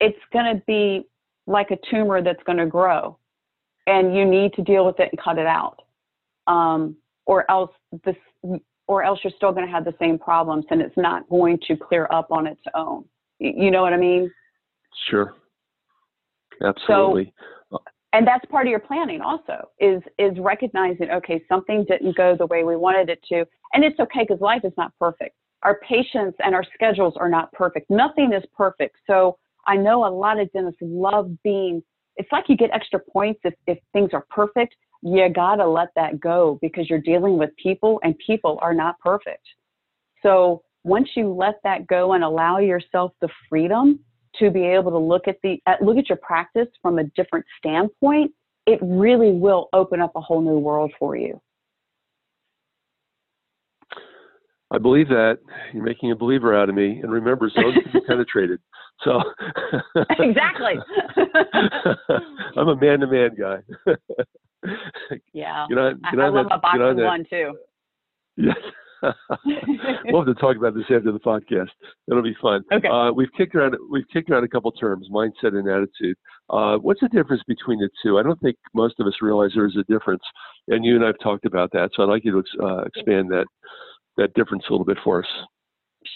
it's 0.00 0.18
going 0.32 0.56
to 0.56 0.62
be 0.66 1.06
like 1.46 1.70
a 1.70 1.78
tumor 1.90 2.22
that's 2.22 2.42
going 2.44 2.58
to 2.58 2.66
grow 2.66 3.18
and 3.86 4.16
you 4.16 4.24
need 4.24 4.52
to 4.54 4.62
deal 4.62 4.86
with 4.86 4.98
it 4.98 5.10
and 5.12 5.20
cut 5.20 5.38
it 5.38 5.46
out 5.46 5.80
um, 6.46 6.96
or 7.26 7.48
else 7.50 7.70
this, 8.04 8.16
or 8.86 9.02
else 9.02 9.20
you're 9.22 9.32
still 9.36 9.52
going 9.52 9.66
to 9.66 9.72
have 9.72 9.84
the 9.84 9.94
same 9.98 10.18
problems, 10.18 10.64
and 10.70 10.80
it's 10.80 10.96
not 10.96 11.28
going 11.28 11.58
to 11.66 11.76
clear 11.76 12.08
up 12.10 12.30
on 12.30 12.46
its 12.46 12.60
own. 12.74 13.04
You 13.38 13.70
know 13.70 13.82
what 13.82 13.92
I 13.92 13.96
mean? 13.96 14.30
Sure. 15.08 15.34
Absolutely. 16.62 17.32
So, 17.38 17.44
and 18.14 18.26
that's 18.26 18.44
part 18.46 18.66
of 18.66 18.70
your 18.70 18.80
planning 18.80 19.20
also 19.20 19.68
is 19.78 20.02
is 20.18 20.32
recognizing 20.38 21.10
okay 21.10 21.42
something 21.48 21.84
didn't 21.88 22.16
go 22.16 22.34
the 22.36 22.46
way 22.46 22.64
we 22.64 22.76
wanted 22.76 23.10
it 23.10 23.20
to 23.28 23.44
and 23.74 23.84
it's 23.84 24.00
okay 24.00 24.20
because 24.20 24.40
life 24.40 24.62
is 24.64 24.72
not 24.76 24.92
perfect 24.98 25.34
our 25.64 25.80
patients 25.80 26.36
and 26.44 26.54
our 26.54 26.64
schedules 26.74 27.14
are 27.16 27.28
not 27.28 27.50
perfect. 27.52 27.90
Nothing 27.90 28.32
is 28.32 28.44
perfect. 28.56 28.96
So 29.06 29.38
I 29.66 29.76
know 29.76 30.06
a 30.06 30.12
lot 30.12 30.38
of 30.38 30.52
dentists 30.52 30.78
love 30.82 31.30
being, 31.42 31.82
it's 32.16 32.30
like 32.30 32.44
you 32.48 32.56
get 32.56 32.70
extra 32.72 33.00
points 33.00 33.40
if, 33.44 33.54
if 33.66 33.78
things 33.92 34.10
are 34.12 34.26
perfect. 34.30 34.76
You 35.02 35.28
gotta 35.30 35.66
let 35.66 35.88
that 35.96 36.20
go 36.20 36.58
because 36.62 36.88
you're 36.88 37.00
dealing 37.00 37.38
with 37.38 37.50
people 37.56 37.98
and 38.04 38.14
people 38.24 38.58
are 38.62 38.74
not 38.74 38.98
perfect. 39.00 39.44
So 40.22 40.62
once 40.84 41.08
you 41.16 41.32
let 41.32 41.56
that 41.64 41.86
go 41.86 42.12
and 42.12 42.22
allow 42.22 42.58
yourself 42.58 43.12
the 43.20 43.28
freedom 43.48 44.00
to 44.38 44.50
be 44.50 44.64
able 44.64 44.90
to 44.90 44.98
look 44.98 45.28
at 45.28 45.36
the 45.42 45.58
look 45.80 45.96
at 45.96 46.08
your 46.08 46.18
practice 46.18 46.68
from 46.82 46.98
a 46.98 47.04
different 47.16 47.44
standpoint, 47.58 48.32
it 48.66 48.78
really 48.82 49.32
will 49.32 49.68
open 49.72 50.00
up 50.00 50.12
a 50.16 50.20
whole 50.20 50.40
new 50.40 50.58
world 50.58 50.92
for 50.98 51.16
you. 51.16 51.40
I 54.70 54.78
believe 54.78 55.08
that 55.08 55.38
you're 55.72 55.84
making 55.84 56.10
a 56.10 56.16
believer 56.16 56.56
out 56.56 56.68
of 56.68 56.74
me. 56.74 56.98
And 57.00 57.12
remember, 57.12 57.48
zones 57.48 57.74
can 57.74 57.92
be 57.92 58.00
penetrated. 58.06 58.60
So 59.02 59.20
exactly. 60.18 60.74
I'm 62.56 62.68
a 62.68 62.76
man-to-man 62.76 63.30
guy. 63.38 63.58
yeah. 65.32 65.66
Get 65.68 65.78
on, 65.78 66.00
get 66.10 66.20
I, 66.20 66.26
I 66.26 66.28
love 66.28 66.48
that, 66.48 66.56
a 66.56 66.58
boxing 66.58 67.04
one 67.04 67.24
too. 67.28 67.56
Yes. 68.36 68.56
we'll 70.06 70.24
have 70.24 70.34
to 70.34 70.40
talk 70.40 70.56
about 70.56 70.74
this 70.74 70.84
after 70.84 71.12
the 71.12 71.20
podcast. 71.20 71.68
It'll 72.08 72.22
be 72.22 72.36
fun. 72.40 72.62
Okay. 72.72 72.88
Uh, 72.88 73.12
we've 73.12 73.32
kicked 73.36 73.54
around 73.54 73.76
we've 73.90 74.08
kicked 74.12 74.30
around 74.30 74.44
a 74.44 74.48
couple 74.48 74.70
terms, 74.72 75.08
mindset 75.12 75.56
and 75.56 75.68
attitude. 75.68 76.16
Uh, 76.50 76.76
what's 76.76 77.00
the 77.00 77.08
difference 77.08 77.42
between 77.46 77.78
the 77.78 77.88
two? 78.02 78.18
I 78.18 78.22
don't 78.22 78.40
think 78.40 78.56
most 78.74 78.94
of 79.00 79.06
us 79.06 79.14
realize 79.20 79.50
there 79.54 79.66
is 79.66 79.76
a 79.76 79.92
difference, 79.92 80.22
and 80.68 80.84
you 80.84 80.96
and 80.96 81.04
I've 81.04 81.18
talked 81.22 81.44
about 81.44 81.70
that. 81.72 81.90
So 81.94 82.02
I'd 82.02 82.08
like 82.08 82.24
you 82.24 82.42
to 82.42 82.64
uh, 82.64 82.82
expand 82.82 83.30
that 83.30 83.46
that 84.16 84.34
difference 84.34 84.64
a 84.68 84.72
little 84.72 84.86
bit 84.86 84.98
for 85.02 85.20
us. 85.20 85.28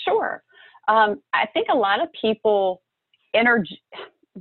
Sure. 0.05 0.42
Um, 0.88 1.20
I 1.35 1.46
think 1.53 1.68
a 1.70 1.77
lot 1.77 2.03
of 2.03 2.09
people 2.18 2.83
inter- 3.35 3.64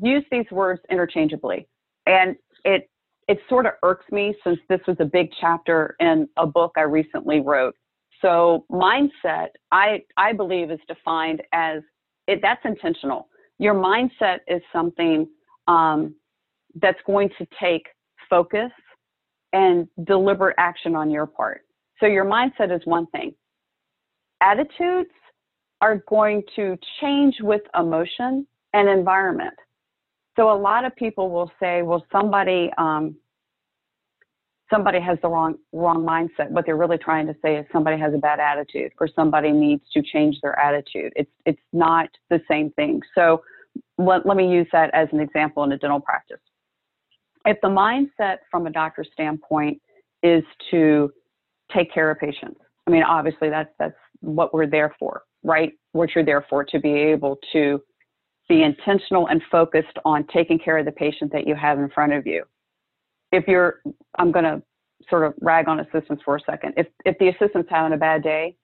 use 0.02 0.24
these 0.32 0.46
words 0.52 0.82
interchangeably, 0.90 1.68
and 2.06 2.36
it 2.64 2.90
it 3.28 3.40
sort 3.50 3.66
of 3.66 3.74
irks 3.84 4.06
me 4.12 4.34
since 4.44 4.60
this 4.70 4.80
was 4.88 4.98
a 5.00 5.06
big 5.06 5.30
chapter 5.40 5.96
in 6.00 6.30
a 6.38 6.48
book 6.48 6.72
I 6.78 6.82
recently 6.82 7.42
wrote. 7.42 7.76
So 8.22 8.66
mindset, 8.72 9.50
I 9.72 10.04
I 10.18 10.34
believe, 10.34 10.72
is 10.72 10.80
defined 10.88 11.42
as 11.54 11.82
it. 12.28 12.40
That's 12.42 12.62
intentional. 12.66 13.30
Your 13.60 13.74
mindset 13.74 14.40
is 14.48 14.62
something 14.72 15.28
um, 15.68 16.16
that's 16.76 17.00
going 17.06 17.30
to 17.38 17.48
take 17.62 17.88
focus 18.30 18.72
and 19.54 19.88
deliberate 20.06 20.56
action 20.58 20.96
on 20.96 21.10
your 21.10 21.26
part. 21.26 21.62
So 22.00 22.06
your 22.06 22.26
mindset 22.26 22.76
is 22.76 22.82
one 22.86 23.08
thing 23.08 23.34
attitudes 24.42 25.10
are 25.82 26.04
going 26.08 26.44
to 26.56 26.78
change 27.02 27.36
with 27.42 27.62
emotion 27.78 28.48
and 28.74 28.90
environment. 28.90 29.54
So 30.36 30.52
a 30.52 30.58
lot 30.58 30.86
of 30.86 30.96
people 30.96 31.30
will 31.30 31.52
say, 31.60 31.82
well, 31.82 32.06
somebody 32.12 32.72
um, 32.78 33.16
somebody 34.70 35.00
has 35.00 35.18
the 35.22 35.30
wrong 35.30 35.56
wrong 35.72 36.06
mindset. 36.06 36.50
What 36.50 36.66
they're 36.66 36.78
really 36.78 36.98
trying 36.98 37.28
to 37.28 37.36
say 37.42 37.58
is 37.58 37.66
somebody 37.72 38.00
has 38.00 38.14
a 38.14 38.18
bad 38.18 38.40
attitude 38.40 38.92
or 39.00 39.08
somebody 39.16 39.52
needs 39.52 39.84
to 39.94 40.02
change 40.02 40.38
their 40.42 40.58
attitude. 40.60 41.14
It's 41.16 41.32
it's 41.46 41.62
not 41.74 42.10
the 42.30 42.42
same 42.50 42.72
thing. 42.72 43.02
So 43.16 43.42
let, 43.98 44.26
let 44.26 44.38
me 44.38 44.52
use 44.52 44.68
that 44.72 44.90
as 44.94 45.08
an 45.12 45.20
example 45.20 45.64
in 45.64 45.72
a 45.72 45.78
dental 45.78 46.00
practice. 46.00 46.40
If 47.46 47.58
the 47.62 47.70
mindset 47.70 48.38
from 48.52 48.68
a 48.68 48.72
doctor's 48.72 49.10
standpoint 49.14 49.82
is 50.24 50.44
to 50.72 51.12
take 51.74 51.94
care 51.94 52.12
of 52.12 52.20
patients, 52.20 52.60
I 52.88 52.92
mean, 52.92 53.04
obviously 53.04 53.50
that's 53.50 53.70
that's 53.80 53.96
what 54.22 54.54
we're 54.54 54.68
there 54.68 54.96
for, 55.00 55.24
right? 55.44 55.74
What 55.92 56.10
you're 56.16 56.26
there 56.26 56.46
for 56.50 56.64
to 56.66 56.80
be 56.80 56.92
able 56.92 57.38
to 57.54 57.82
be 58.50 58.64
intentional 58.64 59.28
and 59.28 59.42
focused 59.52 59.98
on 60.06 60.26
taking 60.34 60.58
care 60.58 60.78
of 60.78 60.86
the 60.86 60.92
patient 60.92 61.32
that 61.34 61.48
you 61.48 61.56
have 61.56 61.80
in 61.80 61.90
front 61.90 62.14
of 62.14 62.26
you. 62.26 62.44
If 63.32 63.48
you're, 63.48 63.82
I'm 64.18 64.32
going 64.32 64.46
to 64.46 64.62
sort 65.10 65.26
of 65.26 65.34
rag 65.42 65.68
on 65.68 65.80
assistants 65.80 66.24
for 66.24 66.36
a 66.36 66.40
second. 66.42 66.74
If 66.78 66.88
if 67.06 67.18
the 67.20 67.30
assistant's 67.30 67.70
having 67.70 67.94
a 67.94 67.98
bad 67.98 68.24
day 68.24 68.56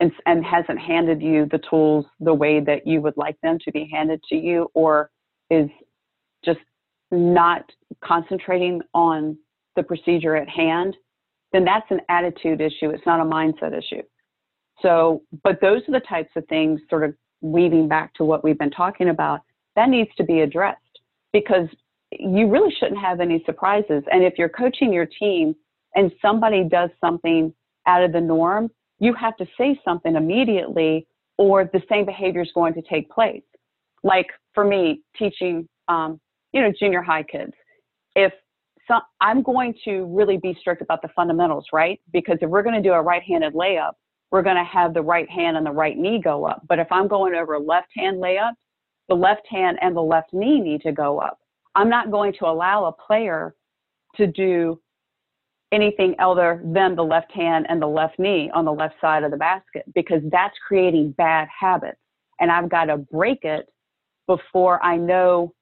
and, 0.00 0.12
and 0.26 0.44
hasn't 0.44 0.78
handed 0.78 1.20
you 1.20 1.46
the 1.50 1.60
tools 1.70 2.06
the 2.20 2.34
way 2.34 2.60
that 2.60 2.86
you 2.86 3.00
would 3.00 3.16
like 3.16 3.36
them 3.42 3.58
to 3.64 3.72
be 3.72 3.88
handed 3.92 4.22
to 4.28 4.36
you, 4.36 4.70
or 4.74 5.10
is 5.50 5.68
just 6.44 6.60
not 7.10 7.64
concentrating 8.04 8.80
on 8.94 9.36
the 9.76 9.82
procedure 9.82 10.36
at 10.36 10.48
hand, 10.48 10.96
then 11.52 11.64
that's 11.64 11.90
an 11.90 12.00
attitude 12.08 12.60
issue. 12.60 12.90
It's 12.90 13.06
not 13.06 13.20
a 13.20 13.24
mindset 13.24 13.76
issue. 13.76 14.02
So, 14.82 15.22
but 15.42 15.60
those 15.60 15.82
are 15.88 15.92
the 15.92 16.06
types 16.06 16.30
of 16.36 16.46
things, 16.48 16.80
sort 16.88 17.04
of 17.04 17.14
weaving 17.40 17.88
back 17.88 18.14
to 18.14 18.24
what 18.24 18.44
we've 18.44 18.58
been 18.58 18.70
talking 18.70 19.08
about, 19.08 19.40
that 19.74 19.88
needs 19.88 20.10
to 20.16 20.24
be 20.24 20.40
addressed 20.40 20.78
because 21.32 21.68
you 22.12 22.48
really 22.48 22.74
shouldn't 22.78 23.00
have 23.00 23.20
any 23.20 23.42
surprises. 23.44 24.02
And 24.10 24.22
if 24.24 24.34
you're 24.38 24.48
coaching 24.48 24.92
your 24.92 25.06
team 25.06 25.54
and 25.94 26.10
somebody 26.22 26.64
does 26.64 26.90
something 27.00 27.52
out 27.86 28.02
of 28.02 28.12
the 28.12 28.20
norm, 28.20 28.70
you 28.98 29.14
have 29.14 29.36
to 29.36 29.46
say 29.56 29.78
something 29.84 30.16
immediately 30.16 31.06
or 31.36 31.70
the 31.72 31.82
same 31.88 32.04
behavior 32.04 32.42
is 32.42 32.50
going 32.54 32.74
to 32.74 32.82
take 32.82 33.10
place. 33.10 33.42
Like 34.02 34.26
for 34.54 34.64
me, 34.64 35.02
teaching, 35.16 35.68
um, 35.88 36.20
you 36.52 36.60
know, 36.62 36.72
junior 36.78 37.02
high 37.02 37.22
kids, 37.22 37.52
if 38.16 38.32
some, 38.88 39.02
I'm 39.20 39.42
going 39.42 39.74
to 39.84 40.06
really 40.06 40.38
be 40.38 40.56
strict 40.60 40.82
about 40.82 41.02
the 41.02 41.08
fundamentals, 41.14 41.66
right? 41.72 42.00
Because 42.12 42.38
if 42.40 42.48
we're 42.48 42.62
going 42.62 42.74
to 42.74 42.82
do 42.82 42.92
a 42.92 43.02
right-handed 43.02 43.54
layup, 43.54 43.92
we're 44.30 44.42
going 44.42 44.56
to 44.56 44.64
have 44.64 44.94
the 44.94 45.02
right 45.02 45.28
hand 45.30 45.56
and 45.56 45.64
the 45.64 45.70
right 45.70 45.96
knee 45.96 46.20
go 46.22 46.46
up. 46.46 46.62
But 46.68 46.78
if 46.78 46.88
I'm 46.90 47.06
going 47.06 47.34
over 47.34 47.54
a 47.54 47.60
left 47.60 47.88
hand 47.94 48.16
layup, 48.16 48.52
the 49.08 49.14
left 49.14 49.46
hand 49.48 49.78
and 49.80 49.96
the 49.96 50.02
left 50.02 50.32
knee 50.32 50.60
need 50.60 50.82
to 50.82 50.92
go 50.92 51.18
up. 51.18 51.38
I'm 51.74 51.88
not 51.88 52.10
going 52.10 52.32
to 52.38 52.46
allow 52.46 52.86
a 52.86 52.92
player 52.92 53.54
to 54.16 54.26
do 54.26 54.80
anything 55.70 56.14
other 56.18 56.62
than 56.64 56.96
the 56.96 57.04
left 57.04 57.30
hand 57.32 57.66
and 57.68 57.80
the 57.80 57.86
left 57.86 58.18
knee 58.18 58.50
on 58.54 58.64
the 58.64 58.72
left 58.72 58.94
side 59.00 59.22
of 59.22 59.30
the 59.30 59.36
basket 59.36 59.84
because 59.94 60.22
that's 60.30 60.54
creating 60.66 61.12
bad 61.12 61.46
habits. 61.48 61.98
And 62.40 62.50
I've 62.50 62.70
got 62.70 62.86
to 62.86 62.96
break 62.96 63.40
it 63.42 63.66
before 64.26 64.82
I 64.82 64.96
know 64.96 65.52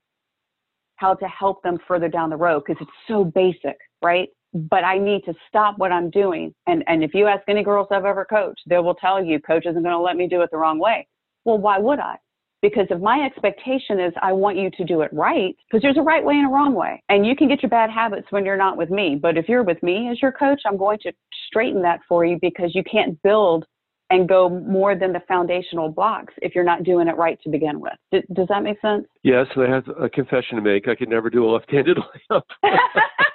how 0.96 1.14
to 1.14 1.26
help 1.26 1.62
them 1.62 1.78
further 1.86 2.08
down 2.08 2.30
the 2.30 2.36
road 2.36 2.62
because 2.66 2.80
it's 2.80 2.96
so 3.08 3.24
basic, 3.24 3.76
right? 4.02 4.28
but 4.56 4.84
I 4.84 4.98
need 4.98 5.24
to 5.26 5.34
stop 5.48 5.78
what 5.78 5.92
I'm 5.92 6.10
doing. 6.10 6.54
And, 6.66 6.82
and 6.86 7.04
if 7.04 7.12
you 7.12 7.26
ask 7.26 7.42
any 7.48 7.62
girls 7.62 7.88
I've 7.90 8.04
ever 8.04 8.24
coached, 8.24 8.62
they 8.66 8.78
will 8.78 8.94
tell 8.94 9.22
you, 9.22 9.38
coach 9.40 9.66
isn't 9.66 9.82
going 9.82 9.94
to 9.94 10.00
let 10.00 10.16
me 10.16 10.28
do 10.28 10.40
it 10.42 10.50
the 10.50 10.56
wrong 10.56 10.78
way. 10.78 11.06
Well, 11.44 11.58
why 11.58 11.78
would 11.78 11.98
I? 11.98 12.16
Because 12.62 12.86
if 12.90 13.00
my 13.00 13.20
expectation 13.24 14.00
is 14.00 14.12
I 14.22 14.32
want 14.32 14.56
you 14.56 14.70
to 14.70 14.84
do 14.84 15.02
it 15.02 15.12
right, 15.12 15.54
because 15.68 15.82
there's 15.82 15.98
a 15.98 16.02
right 16.02 16.24
way 16.24 16.34
and 16.34 16.46
a 16.46 16.50
wrong 16.50 16.74
way. 16.74 17.02
And 17.08 17.26
you 17.26 17.36
can 17.36 17.48
get 17.48 17.62
your 17.62 17.70
bad 17.70 17.90
habits 17.90 18.26
when 18.30 18.44
you're 18.44 18.56
not 18.56 18.76
with 18.76 18.90
me. 18.90 19.18
But 19.20 19.36
if 19.36 19.48
you're 19.48 19.62
with 19.62 19.82
me 19.82 20.08
as 20.10 20.20
your 20.22 20.32
coach, 20.32 20.60
I'm 20.66 20.76
going 20.76 20.98
to 21.02 21.12
straighten 21.48 21.82
that 21.82 22.00
for 22.08 22.24
you 22.24 22.38
because 22.40 22.74
you 22.74 22.82
can't 22.84 23.20
build 23.22 23.66
and 24.10 24.28
go 24.28 24.48
more 24.48 24.94
than 24.96 25.12
the 25.12 25.20
foundational 25.26 25.88
blocks 25.88 26.32
if 26.40 26.54
you're 26.54 26.64
not 26.64 26.84
doing 26.84 27.08
it 27.08 27.16
right 27.16 27.38
to 27.42 27.50
begin 27.50 27.80
with. 27.80 27.94
D- 28.12 28.22
does 28.32 28.46
that 28.48 28.62
make 28.62 28.80
sense? 28.80 29.04
Yes, 29.22 29.46
I 29.56 29.68
have 29.68 29.84
a 30.00 30.08
confession 30.08 30.56
to 30.56 30.62
make. 30.62 30.88
I 30.88 30.94
could 30.94 31.08
never 31.08 31.28
do 31.28 31.44
a 31.44 31.50
left-handed 31.50 31.98
layup. 32.30 32.42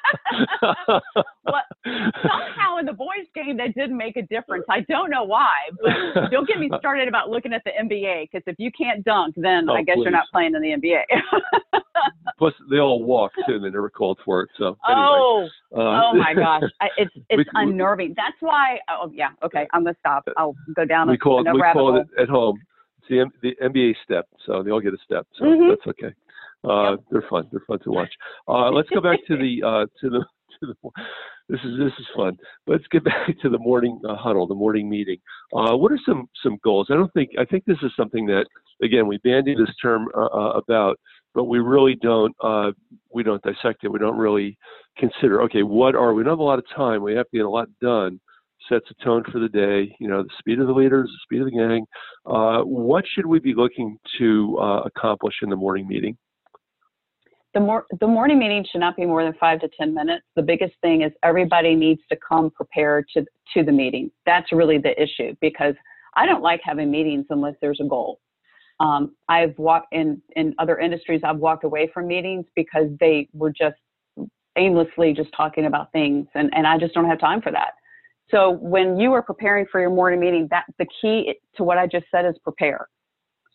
well, 1.46 1.62
somehow 1.86 2.78
in 2.80 2.86
the 2.86 2.94
boys' 2.94 3.28
game 3.34 3.58
that 3.58 3.74
didn't 3.76 3.98
make 3.98 4.18
a 4.18 4.22
difference. 4.24 4.66
I 4.70 4.82
don't 4.82 5.10
know 5.10 5.24
why, 5.24 5.52
but 5.82 6.30
don't 6.32 6.48
get 6.48 6.60
me 6.60 6.70
started 6.80 7.08
about 7.08 7.30
looking 7.30 7.54
at 7.54 7.64
the 7.64 7.72
NBA 7.72 8.30
because 8.32 8.44
if 8.48 8.56
you 8.60 8.72
can't 8.72 9.04
dunk, 9.04 9.36
then 9.38 9.70
oh, 9.70 9.74
I 9.74 9.84
guess 9.84 9.96
please. 9.96 10.04
you're 10.04 10.12
not 10.12 10.28
playing 10.32 10.56
in 10.56 10.62
the 10.62 10.70
NBA. 10.70 11.82
Plus, 12.38 12.54
they 12.70 12.78
all 12.78 13.04
walk 13.04 13.32
too, 13.48 13.56
and 13.56 13.64
they 13.64 13.70
never 13.70 13.90
called 13.90 14.20
for 14.26 14.42
it. 14.42 14.50
So 14.58 14.78
anyway, 14.88 15.08
oh, 15.08 15.48
uh, 15.76 15.80
oh 15.80 16.14
my 16.14 16.34
gosh, 16.34 16.64
it's 16.98 17.12
it's 17.30 17.38
we, 17.38 17.46
unnerving. 17.54 18.14
That's 18.18 18.38
why. 18.40 18.80
Oh 18.90 19.12
yeah, 19.14 19.30
okay, 19.44 19.68
I'm 19.74 19.84
gonna 19.84 19.96
stop. 20.00 20.28
I'll 20.38 20.56
go 20.76 20.86
down. 20.86 21.08
We 21.08 21.16
a, 21.16 21.18
call 21.18 21.48
it. 21.48 21.54
We 21.54 21.62
call 21.74 21.98
it 21.98 22.08
at 22.20 22.30
home. 22.30 22.60
It's 23.10 23.32
the, 23.42 23.56
the 23.60 23.68
NBA 23.68 23.96
step, 24.04 24.28
so 24.46 24.64
they 24.64 24.72
all 24.72 24.82
get 24.82 24.94
a 24.94 24.98
step. 25.04 25.28
So 25.38 25.46
mm-hmm. 25.46 25.70
that's 25.70 25.88
okay. 25.88 26.16
Uh, 26.64 26.92
yep. 26.92 27.00
They're 27.12 27.26
fun. 27.30 27.48
They're 27.52 27.64
fun 27.68 27.80
to 27.84 27.92
watch. 27.92 28.12
Uh, 28.48 28.70
let's 28.72 28.90
go 28.90 29.02
back 29.02 29.20
to 29.28 29.38
the 29.38 29.64
uh, 29.68 29.86
to 30.02 30.10
the 30.10 30.26
to 30.60 30.68
the. 30.68 30.92
This 31.50 31.60
is 31.66 31.78
this 31.78 31.94
is 32.00 32.06
fun. 32.16 32.38
Let's 32.68 32.86
get 32.92 33.04
back 33.04 33.28
to 33.42 33.50
the 33.50 33.60
morning 33.60 34.00
uh, 34.08 34.16
huddle, 34.16 34.48
the 34.48 34.56
morning 34.56 34.90
meeting. 34.90 35.18
Uh, 35.54 35.76
what 35.76 35.92
are 35.92 36.00
some 36.06 36.28
some 36.44 36.58
goals? 36.64 36.88
I 36.90 36.96
don't 36.96 37.14
think 37.14 37.32
I 37.40 37.46
think 37.46 37.66
this 37.66 37.78
is 37.84 37.92
something 37.98 38.26
that 38.28 38.46
again 38.84 39.08
we 39.08 39.18
bandy 39.20 39.56
this 39.56 39.74
term 39.82 40.08
about, 40.14 41.00
but 41.34 41.46
we 41.46 41.60
really 41.60 41.96
don't 42.02 42.36
uh, 42.44 42.72
we 43.14 43.24
don't 43.24 43.42
dissect 43.44 43.84
it. 43.84 43.92
We 43.92 44.00
don't 44.00 44.18
really 44.18 44.58
consider. 44.98 45.42
Okay, 45.44 45.64
what 45.64 45.96
are 45.96 46.14
we? 46.14 46.24
don't 46.24 46.34
have 46.34 46.40
a 46.40 46.44
lot 46.44 46.60
of 46.60 46.66
time. 46.76 47.02
We 47.02 47.16
have 47.16 47.30
to 47.32 47.38
get 47.38 47.46
a 47.46 47.50
lot 47.50 47.68
done 47.82 48.20
sets 48.70 48.86
a 48.92 49.04
tone 49.04 49.24
for 49.32 49.40
the 49.40 49.50
day. 49.50 49.96
You 50.00 50.08
know, 50.08 50.24
the 50.24 50.30
speed 50.40 50.60
of 50.60 50.68
the 50.68 50.74
leaders, 50.74 51.10
the 51.10 51.20
speed 51.24 51.42
of 51.42 51.46
the 51.46 51.58
gang. 51.58 51.86
Uh, 52.26 52.62
what 52.62 53.04
should 53.08 53.26
we 53.26 53.40
be 53.40 53.54
looking 53.56 53.98
to 54.20 54.58
uh, 54.62 54.82
accomplish 54.82 55.36
in 55.42 55.50
the 55.50 55.56
morning 55.56 55.88
meeting? 55.88 56.18
The 57.54 57.60
more 57.60 57.86
the 58.00 58.08
morning 58.08 58.40
meeting 58.40 58.66
should 58.70 58.80
not 58.80 58.96
be 58.96 59.06
more 59.06 59.24
than 59.24 59.34
five 59.40 59.60
to 59.62 59.70
ten 59.78 59.94
minutes. 59.94 60.26
The 60.36 60.42
biggest 60.42 60.74
thing 60.82 61.02
is 61.02 61.12
everybody 61.24 61.76
needs 61.76 62.02
to 62.10 62.18
come 62.28 62.50
prepared 62.52 63.06
to 63.16 63.26
to 63.54 63.64
the 63.64 63.72
meeting. 63.72 64.12
That's 64.26 64.52
really 64.52 64.78
the 64.78 65.00
issue 65.02 65.36
because 65.42 65.76
I 66.16 66.26
don't 66.26 66.42
like 66.42 66.62
having 66.64 66.92
meetings 66.92 67.26
unless 67.30 67.56
there's 67.62 67.80
a 67.82 67.88
goal. 67.88 68.20
Um, 68.80 69.16
I've 69.30 69.58
walked 69.58 69.94
in 69.94 70.22
in 70.36 70.56
other 70.60 70.80
industries. 70.80 71.22
I've 71.24 71.38
walked 71.38 71.64
away 71.64 71.90
from 71.94 72.08
meetings 72.08 72.46
because 72.56 72.88
they 73.00 73.30
were 73.34 73.52
just 73.52 73.76
aimlessly 74.58 75.14
just 75.14 75.30
talking 75.36 75.66
about 75.66 75.92
things, 75.92 76.28
and 76.36 76.50
and 76.56 76.66
I 76.66 76.78
just 76.78 76.94
don't 76.94 77.10
have 77.10 77.20
time 77.20 77.42
for 77.42 77.52
that. 77.52 77.74
So 78.30 78.52
when 78.62 78.98
you 78.98 79.12
are 79.14 79.22
preparing 79.22 79.66
for 79.70 79.82
your 79.82 79.90
morning 79.90 80.22
meeting, 80.22 80.48
that 80.52 80.64
the 80.80 80.86
key 81.02 81.36
to 81.56 81.64
what 81.64 81.78
I 81.78 81.86
just 81.86 82.06
said 82.12 82.26
is 82.26 82.36
prepare. 82.44 82.88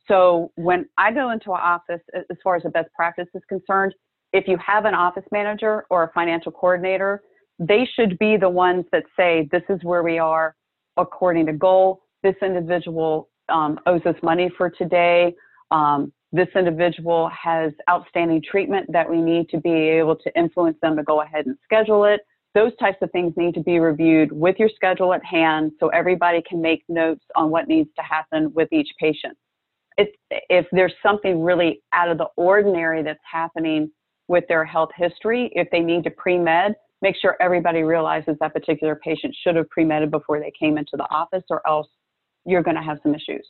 So 0.08 0.52
when 0.54 0.86
I 0.98 1.12
go 1.12 1.30
into 1.30 1.52
an 1.52 1.60
office, 1.60 2.00
as 2.14 2.36
far 2.42 2.56
as 2.56 2.62
the 2.62 2.70
best 2.70 2.92
practice 2.94 3.28
is 3.34 3.42
concerned, 3.48 3.94
if 4.32 4.46
you 4.46 4.58
have 4.64 4.84
an 4.84 4.94
office 4.94 5.24
manager 5.32 5.84
or 5.90 6.04
a 6.04 6.12
financial 6.12 6.52
coordinator, 6.52 7.22
they 7.58 7.88
should 7.94 8.18
be 8.18 8.36
the 8.36 8.48
ones 8.48 8.84
that 8.92 9.04
say, 9.16 9.48
this 9.50 9.62
is 9.68 9.82
where 9.82 10.02
we 10.02 10.18
are 10.18 10.54
according 10.96 11.46
to 11.46 11.52
goal. 11.52 12.02
This 12.22 12.36
individual 12.42 13.28
um, 13.48 13.78
owes 13.86 14.02
us 14.04 14.16
money 14.22 14.50
for 14.56 14.70
today. 14.70 15.34
Um, 15.70 16.12
this 16.32 16.48
individual 16.54 17.30
has 17.30 17.72
outstanding 17.88 18.42
treatment 18.42 18.90
that 18.92 19.08
we 19.08 19.20
need 19.20 19.48
to 19.50 19.58
be 19.58 19.70
able 19.70 20.16
to 20.16 20.38
influence 20.38 20.76
them 20.82 20.96
to 20.96 21.02
go 21.02 21.22
ahead 21.22 21.46
and 21.46 21.56
schedule 21.64 22.04
it. 22.04 22.20
Those 22.54 22.72
types 22.78 22.98
of 23.02 23.10
things 23.12 23.34
need 23.36 23.54
to 23.54 23.60
be 23.60 23.78
reviewed 23.78 24.32
with 24.32 24.56
your 24.58 24.70
schedule 24.74 25.12
at 25.12 25.24
hand 25.24 25.72
so 25.78 25.88
everybody 25.88 26.42
can 26.48 26.60
make 26.60 26.82
notes 26.88 27.24
on 27.36 27.50
what 27.50 27.68
needs 27.68 27.90
to 27.96 28.02
happen 28.02 28.52
with 28.54 28.72
each 28.72 28.88
patient. 28.98 29.36
If, 29.98 30.08
if 30.30 30.66
there's 30.72 30.94
something 31.02 31.42
really 31.42 31.82
out 31.92 32.10
of 32.10 32.18
the 32.18 32.28
ordinary 32.36 33.02
that's 33.02 33.18
happening 33.30 33.90
with 34.28 34.44
their 34.48 34.64
health 34.64 34.90
history, 34.96 35.50
if 35.54 35.68
they 35.70 35.80
need 35.80 36.04
to 36.04 36.10
pre-med, 36.10 36.74
make 37.02 37.16
sure 37.20 37.36
everybody 37.40 37.82
realizes 37.82 38.36
that 38.40 38.52
particular 38.52 38.96
patient 38.96 39.34
should 39.42 39.56
have 39.56 39.68
pre-medded 39.70 40.10
before 40.10 40.40
they 40.40 40.52
came 40.58 40.78
into 40.78 40.96
the 40.96 41.06
office 41.10 41.44
or 41.50 41.66
else 41.66 41.88
you're 42.44 42.62
going 42.62 42.76
to 42.76 42.82
have 42.82 42.98
some 43.02 43.14
issues. 43.14 43.46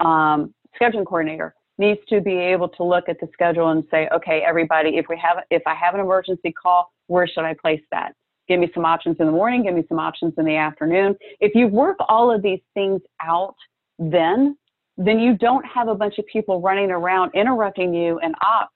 Um, 0.00 0.54
scheduling 0.80 1.06
coordinator 1.06 1.54
needs 1.78 2.00
to 2.08 2.20
be 2.20 2.34
able 2.34 2.68
to 2.68 2.84
look 2.84 3.08
at 3.08 3.18
the 3.20 3.28
schedule 3.32 3.70
and 3.70 3.84
say, 3.90 4.08
okay, 4.14 4.42
everybody, 4.46 4.96
if 4.96 5.06
we 5.08 5.18
have, 5.18 5.38
if 5.50 5.62
I 5.66 5.74
have 5.74 5.94
an 5.94 6.00
emergency 6.00 6.52
call, 6.52 6.92
where 7.06 7.26
should 7.26 7.44
I 7.44 7.54
place 7.54 7.80
that? 7.90 8.14
Give 8.48 8.60
me 8.60 8.70
some 8.74 8.84
options 8.84 9.16
in 9.20 9.26
the 9.26 9.32
morning, 9.32 9.64
give 9.64 9.74
me 9.74 9.84
some 9.88 9.98
options 9.98 10.34
in 10.36 10.44
the 10.44 10.56
afternoon. 10.56 11.16
If 11.40 11.54
you 11.54 11.68
work 11.68 11.96
all 12.08 12.30
of 12.30 12.42
these 12.42 12.60
things 12.74 13.00
out, 13.22 13.54
then, 13.98 14.56
then 14.96 15.18
you 15.18 15.36
don't 15.36 15.64
have 15.64 15.88
a 15.88 15.94
bunch 15.94 16.18
of 16.18 16.26
people 16.26 16.60
running 16.60 16.90
around 16.90 17.32
interrupting 17.34 17.94
you 17.94 18.18
and 18.18 18.34
up 18.44 18.70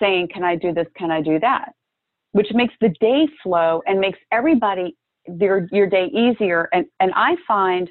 saying, 0.00 0.28
can 0.32 0.44
I 0.44 0.56
do 0.56 0.72
this? 0.72 0.86
Can 0.96 1.10
I 1.10 1.20
do 1.20 1.38
that? 1.40 1.72
Which 2.32 2.48
makes 2.52 2.74
the 2.80 2.90
day 3.00 3.28
flow 3.42 3.82
and 3.86 3.98
makes 3.98 4.18
everybody 4.30 4.96
their 5.26 5.68
your 5.72 5.88
day 5.88 6.06
easier. 6.06 6.68
And 6.72 6.86
and 7.00 7.12
I 7.14 7.36
find 7.46 7.90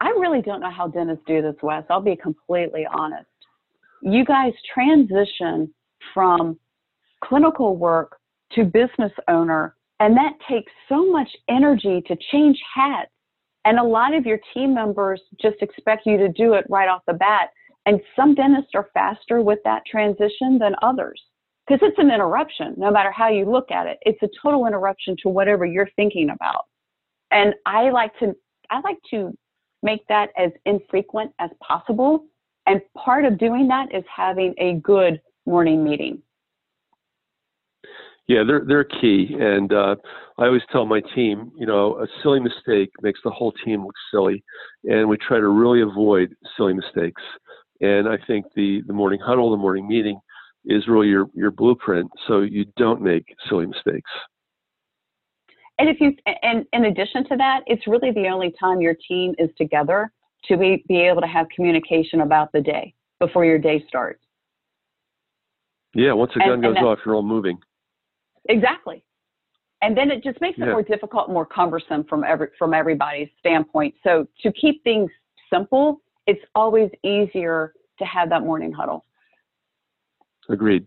I 0.00 0.08
really 0.10 0.42
don't 0.42 0.60
know 0.60 0.70
how 0.70 0.88
dentists 0.88 1.24
do 1.26 1.42
this, 1.42 1.54
Wes. 1.62 1.84
I'll 1.90 2.00
be 2.00 2.16
completely 2.16 2.86
honest. 2.92 3.28
You 4.02 4.24
guys 4.24 4.52
transition 4.72 5.72
from 6.12 6.58
clinical 7.22 7.76
work 7.76 8.18
to 8.52 8.64
business 8.64 9.12
owner, 9.28 9.76
and 10.00 10.16
that 10.16 10.34
takes 10.48 10.72
so 10.88 11.10
much 11.10 11.28
energy 11.48 12.02
to 12.06 12.16
change 12.30 12.58
hats. 12.74 13.10
And 13.64 13.78
a 13.78 13.84
lot 13.84 14.14
of 14.14 14.26
your 14.26 14.38
team 14.52 14.74
members 14.74 15.20
just 15.40 15.56
expect 15.62 16.06
you 16.06 16.18
to 16.18 16.28
do 16.28 16.54
it 16.54 16.66
right 16.68 16.88
off 16.88 17.02
the 17.06 17.14
bat. 17.14 17.50
And 17.86 18.00
some 18.16 18.34
dentists 18.34 18.72
are 18.74 18.88
faster 18.94 19.40
with 19.42 19.58
that 19.64 19.82
transition 19.86 20.58
than 20.58 20.74
others 20.82 21.20
because 21.66 21.80
it's 21.86 21.98
an 21.98 22.10
interruption, 22.10 22.74
no 22.76 22.90
matter 22.90 23.10
how 23.10 23.28
you 23.28 23.50
look 23.50 23.70
at 23.70 23.86
it. 23.86 23.98
It's 24.02 24.22
a 24.22 24.28
total 24.42 24.66
interruption 24.66 25.16
to 25.22 25.28
whatever 25.28 25.64
you're 25.64 25.88
thinking 25.96 26.30
about. 26.30 26.66
And 27.30 27.54
I 27.66 27.90
like 27.90 28.18
to, 28.18 28.34
I 28.70 28.80
like 28.80 28.98
to 29.10 29.36
make 29.82 30.06
that 30.08 30.30
as 30.36 30.50
infrequent 30.66 31.32
as 31.38 31.50
possible. 31.62 32.24
And 32.66 32.80
part 32.96 33.24
of 33.24 33.38
doing 33.38 33.68
that 33.68 33.94
is 33.94 34.04
having 34.14 34.54
a 34.58 34.74
good 34.74 35.20
morning 35.46 35.84
meeting. 35.84 36.22
Yeah, 38.26 38.42
they're 38.46 38.64
they're 38.66 38.84
key, 38.84 39.36
and 39.38 39.70
uh, 39.72 39.96
I 40.38 40.46
always 40.46 40.62
tell 40.72 40.86
my 40.86 41.02
team, 41.14 41.52
you 41.58 41.66
know, 41.66 42.00
a 42.00 42.06
silly 42.22 42.40
mistake 42.40 42.90
makes 43.02 43.20
the 43.22 43.30
whole 43.30 43.52
team 43.64 43.84
look 43.84 43.94
silly, 44.10 44.42
and 44.84 45.08
we 45.08 45.18
try 45.18 45.38
to 45.38 45.48
really 45.48 45.82
avoid 45.82 46.34
silly 46.56 46.72
mistakes. 46.72 47.22
And 47.80 48.08
I 48.08 48.16
think 48.26 48.46
the 48.56 48.82
the 48.86 48.94
morning 48.94 49.20
huddle, 49.20 49.50
the 49.50 49.58
morning 49.58 49.86
meeting, 49.86 50.18
is 50.64 50.88
really 50.88 51.08
your 51.08 51.26
your 51.34 51.50
blueprint, 51.50 52.10
so 52.26 52.40
you 52.40 52.64
don't 52.78 53.02
make 53.02 53.26
silly 53.48 53.66
mistakes. 53.66 54.10
And 55.78 55.88
if 55.88 56.00
you, 56.00 56.14
and 56.42 56.64
in 56.72 56.84
addition 56.86 57.24
to 57.28 57.36
that, 57.36 57.60
it's 57.66 57.86
really 57.86 58.12
the 58.12 58.28
only 58.28 58.54
time 58.60 58.80
your 58.80 58.94
team 59.08 59.34
is 59.38 59.50
together 59.58 60.12
to 60.46 60.56
be, 60.56 60.84
be 60.88 61.00
able 61.00 61.20
to 61.20 61.26
have 61.26 61.46
communication 61.54 62.20
about 62.20 62.52
the 62.52 62.60
day 62.60 62.94
before 63.18 63.44
your 63.44 63.58
day 63.58 63.84
starts. 63.88 64.22
Yeah, 65.94 66.12
once 66.12 66.32
the 66.34 66.40
gun 66.40 66.52
and, 66.52 66.62
goes 66.62 66.76
and 66.76 66.86
off, 66.86 66.98
you're 67.04 67.14
all 67.14 67.22
moving. 67.22 67.58
Exactly. 68.48 69.04
And 69.82 69.96
then 69.96 70.10
it 70.10 70.22
just 70.22 70.40
makes 70.40 70.58
it 70.58 70.62
yeah. 70.62 70.72
more 70.72 70.82
difficult, 70.82 71.28
more 71.28 71.44
cumbersome 71.44 72.04
from 72.04 72.24
every 72.24 72.48
from 72.58 72.72
everybody's 72.72 73.28
standpoint. 73.38 73.94
So 74.02 74.26
to 74.42 74.52
keep 74.52 74.82
things 74.82 75.10
simple, 75.52 76.00
it's 76.26 76.40
always 76.54 76.90
easier 77.02 77.74
to 77.98 78.04
have 78.04 78.30
that 78.30 78.42
morning 78.42 78.72
huddle. 78.72 79.04
Agreed. 80.48 80.86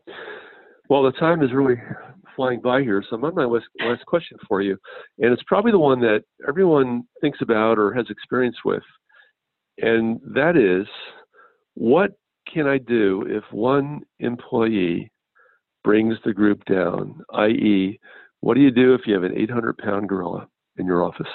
Well, 0.89 1.03
the 1.03 1.11
time 1.13 1.43
is 1.43 1.51
really 1.53 1.75
flying 2.35 2.61
by 2.61 2.81
here, 2.81 3.03
so 3.09 3.15
I'm 3.15 3.25
on 3.25 3.35
my 3.35 3.45
last, 3.45 3.65
last 3.83 4.05
question 4.05 4.37
for 4.47 4.61
you, 4.61 4.77
and 5.19 5.33
it's 5.33 5.41
probably 5.47 5.71
the 5.71 5.79
one 5.79 5.99
that 6.01 6.23
everyone 6.47 7.03
thinks 7.19 7.39
about 7.41 7.79
or 7.79 7.93
has 7.93 8.05
experience 8.09 8.55
with, 8.63 8.83
and 9.79 10.19
that 10.33 10.55
is, 10.55 10.87
what 11.73 12.11
can 12.51 12.67
I 12.67 12.77
do 12.77 13.25
if 13.27 13.43
one 13.51 14.01
employee 14.19 15.11
brings 15.87 16.17
the 16.25 16.33
group 16.33 16.65
down? 16.65 17.23
I.e., 17.33 17.97
what 18.41 18.55
do 18.55 18.59
you 18.59 18.71
do 18.71 18.93
if 18.93 19.07
you 19.07 19.13
have 19.13 19.23
an 19.23 19.33
800 19.37 19.77
pound 19.77 20.09
gorilla 20.09 20.45
in 20.75 20.85
your 20.85 21.01
office? 21.01 21.31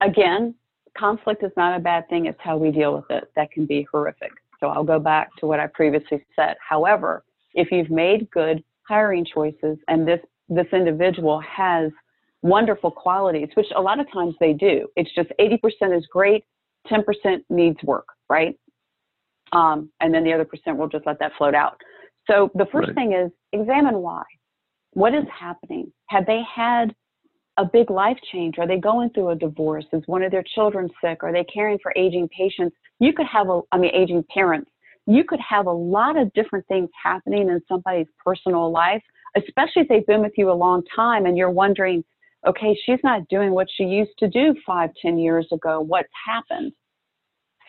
Again, 0.00 0.54
conflict 0.96 1.44
is 1.44 1.52
not 1.58 1.76
a 1.76 1.78
bad 1.78 2.08
thing, 2.08 2.24
it's 2.24 2.38
how 2.42 2.56
we 2.56 2.70
deal 2.70 2.94
with 2.94 3.04
it 3.10 3.30
that 3.36 3.52
can 3.52 3.66
be 3.66 3.86
horrific. 3.92 4.32
So 4.58 4.68
I'll 4.68 4.84
go 4.84 4.98
back 4.98 5.28
to 5.40 5.46
what 5.46 5.60
I 5.60 5.66
previously 5.66 6.24
said. 6.34 6.56
However, 6.66 7.24
if 7.52 7.70
you've 7.70 7.90
made 7.90 8.30
good 8.30 8.64
hiring 8.88 9.26
choices 9.26 9.76
and 9.88 10.08
this 10.08 10.20
this 10.48 10.66
individual 10.72 11.40
has 11.40 11.92
wonderful 12.42 12.90
qualities, 12.90 13.50
which 13.54 13.66
a 13.76 13.80
lot 13.80 14.00
of 14.00 14.10
times 14.10 14.34
they 14.40 14.52
do. 14.54 14.88
It's 14.96 15.14
just 15.14 15.28
80% 15.38 15.96
is 15.96 16.06
great, 16.10 16.42
10% 16.90 17.04
needs 17.50 17.78
work, 17.84 18.06
right? 18.28 18.58
Um, 19.52 19.90
and 20.00 20.14
then 20.14 20.24
the 20.24 20.32
other 20.32 20.44
percent 20.44 20.76
will 20.76 20.88
just 20.88 21.06
let 21.06 21.18
that 21.18 21.32
float 21.36 21.54
out. 21.54 21.80
So 22.30 22.50
the 22.54 22.66
first 22.70 22.88
right. 22.88 22.94
thing 22.94 23.12
is 23.12 23.30
examine 23.52 23.96
why. 23.98 24.22
What 24.92 25.14
is 25.14 25.24
happening? 25.36 25.92
Have 26.08 26.26
they 26.26 26.42
had 26.54 26.94
a 27.56 27.64
big 27.64 27.90
life 27.90 28.18
change? 28.32 28.58
Are 28.58 28.66
they 28.66 28.78
going 28.78 29.10
through 29.10 29.30
a 29.30 29.34
divorce? 29.34 29.84
Is 29.92 30.02
one 30.06 30.22
of 30.22 30.30
their 30.30 30.44
children 30.54 30.88
sick? 31.02 31.22
Are 31.22 31.32
they 31.32 31.44
caring 31.44 31.78
for 31.82 31.92
aging 31.96 32.28
patients? 32.28 32.76
You 32.98 33.12
could 33.12 33.26
have 33.26 33.48
a, 33.48 33.60
I 33.72 33.78
mean, 33.78 33.94
aging 33.94 34.24
parents. 34.32 34.70
You 35.06 35.24
could 35.24 35.40
have 35.40 35.66
a 35.66 35.72
lot 35.72 36.16
of 36.16 36.32
different 36.32 36.66
things 36.68 36.88
happening 37.02 37.48
in 37.48 37.60
somebody's 37.68 38.06
personal 38.24 38.70
life, 38.70 39.02
especially 39.36 39.82
if 39.82 39.88
they've 39.88 40.06
been 40.06 40.20
with 40.20 40.34
you 40.36 40.50
a 40.50 40.52
long 40.52 40.82
time 40.94 41.26
and 41.26 41.36
you're 41.36 41.50
wondering, 41.50 42.04
okay, 42.46 42.78
she's 42.84 43.00
not 43.02 43.26
doing 43.28 43.50
what 43.50 43.66
she 43.76 43.84
used 43.84 44.16
to 44.18 44.28
do 44.28 44.54
five, 44.66 44.90
ten 45.02 45.18
years 45.18 45.46
ago. 45.52 45.80
What's 45.80 46.08
happened? 46.26 46.72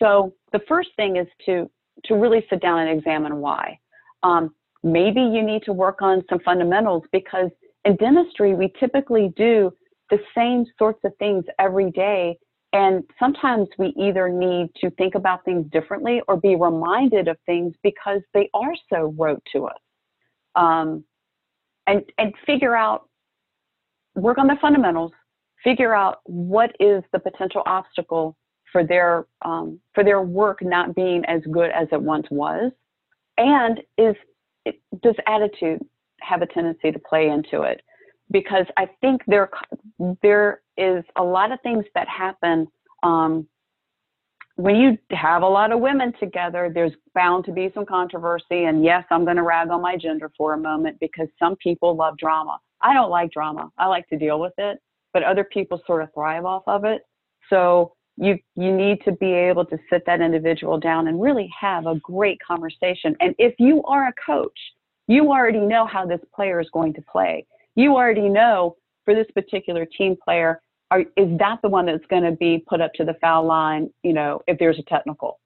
So 0.02 0.34
the 0.52 0.60
first 0.68 0.90
thing 0.96 1.16
is 1.16 1.28
to 1.46 1.70
to 2.06 2.14
really 2.14 2.44
sit 2.50 2.60
down 2.60 2.80
and 2.80 2.98
examine 2.98 3.36
why. 3.36 3.78
Um, 4.22 4.54
maybe 4.82 5.20
you 5.20 5.42
need 5.42 5.62
to 5.64 5.72
work 5.72 6.02
on 6.02 6.24
some 6.28 6.40
fundamentals 6.40 7.04
because 7.12 7.50
in 7.84 7.96
dentistry 7.96 8.54
we 8.54 8.72
typically 8.80 9.32
do 9.36 9.70
the 10.10 10.18
same 10.36 10.64
sorts 10.78 11.00
of 11.04 11.12
things 11.18 11.44
every 11.58 11.90
day. 11.92 12.36
And 12.72 13.04
sometimes 13.18 13.68
we 13.78 13.94
either 13.98 14.28
need 14.28 14.70
to 14.80 14.90
think 14.92 15.14
about 15.14 15.44
things 15.44 15.66
differently 15.70 16.22
or 16.26 16.36
be 16.36 16.56
reminded 16.56 17.28
of 17.28 17.36
things 17.44 17.74
because 17.82 18.22
they 18.34 18.48
are 18.54 18.72
so 18.90 19.14
rote 19.16 19.42
to 19.52 19.66
us. 19.66 19.78
Um, 20.54 21.04
and, 21.86 22.02
and 22.18 22.32
figure 22.46 22.74
out, 22.74 23.08
work 24.14 24.38
on 24.38 24.46
the 24.46 24.56
fundamentals, 24.60 25.12
figure 25.62 25.94
out 25.94 26.20
what 26.24 26.74
is 26.80 27.02
the 27.12 27.18
potential 27.18 27.62
obstacle 27.66 28.36
for 28.72 28.84
their, 28.84 29.26
um, 29.42 29.78
for 29.94 30.02
their 30.02 30.22
work 30.22 30.62
not 30.62 30.94
being 30.94 31.24
as 31.26 31.42
good 31.50 31.70
as 31.70 31.88
it 31.92 32.00
once 32.00 32.26
was. 32.30 32.72
And 33.38 33.80
is, 33.98 34.16
does 35.02 35.14
attitude 35.26 35.84
have 36.20 36.42
a 36.42 36.46
tendency 36.46 36.90
to 36.90 36.98
play 36.98 37.28
into 37.28 37.62
it? 37.62 37.82
because 38.32 38.66
I 38.76 38.88
think 39.00 39.22
there 39.26 39.50
there 40.22 40.62
is 40.76 41.04
a 41.16 41.22
lot 41.22 41.52
of 41.52 41.60
things 41.60 41.84
that 41.94 42.08
happen 42.08 42.66
um, 43.02 43.46
when 44.56 44.76
you 44.76 44.98
have 45.10 45.42
a 45.42 45.48
lot 45.48 45.70
of 45.70 45.80
women 45.80 46.12
together. 46.18 46.70
There's 46.74 46.92
bound 47.14 47.44
to 47.44 47.52
be 47.52 47.70
some 47.74 47.86
controversy, 47.86 48.64
and 48.64 48.82
yes, 48.84 49.04
I'm 49.10 49.24
going 49.24 49.36
to 49.36 49.42
rag 49.42 49.68
on 49.68 49.82
my 49.82 49.96
gender 49.96 50.32
for 50.36 50.54
a 50.54 50.58
moment 50.58 50.98
because 50.98 51.28
some 51.38 51.56
people 51.56 51.94
love 51.94 52.16
drama. 52.16 52.58
I 52.80 52.94
don't 52.94 53.10
like 53.10 53.30
drama. 53.30 53.70
I 53.78 53.86
like 53.86 54.08
to 54.08 54.18
deal 54.18 54.40
with 54.40 54.54
it, 54.58 54.78
but 55.12 55.22
other 55.22 55.44
people 55.44 55.80
sort 55.86 56.02
of 56.02 56.12
thrive 56.14 56.44
off 56.44 56.64
of 56.66 56.84
it. 56.84 57.02
So 57.50 57.94
you 58.16 58.38
you 58.54 58.74
need 58.74 58.98
to 59.04 59.12
be 59.12 59.32
able 59.32 59.64
to 59.66 59.78
sit 59.90 60.04
that 60.06 60.20
individual 60.20 60.78
down 60.78 61.08
and 61.08 61.20
really 61.20 61.50
have 61.58 61.86
a 61.86 61.96
great 61.96 62.38
conversation. 62.46 63.16
And 63.20 63.34
if 63.38 63.54
you 63.58 63.82
are 63.84 64.08
a 64.08 64.12
coach, 64.24 64.58
you 65.08 65.30
already 65.30 65.60
know 65.60 65.86
how 65.86 66.06
this 66.06 66.20
player 66.34 66.60
is 66.60 66.68
going 66.72 66.94
to 66.94 67.02
play. 67.10 67.46
You 67.74 67.96
already 67.96 68.28
know 68.28 68.76
for 69.04 69.14
this 69.14 69.26
particular 69.34 69.86
team 69.86 70.16
player, 70.22 70.60
are, 70.90 71.00
is 71.16 71.38
that 71.38 71.58
the 71.62 71.68
one 71.68 71.86
that's 71.86 72.06
going 72.10 72.22
to 72.22 72.32
be 72.32 72.62
put 72.68 72.80
up 72.80 72.92
to 72.94 73.04
the 73.04 73.14
foul 73.20 73.46
line? 73.46 73.90
You 74.02 74.12
know, 74.12 74.40
if 74.46 74.58
there's 74.58 74.78
a 74.78 74.82
technical, 74.82 75.40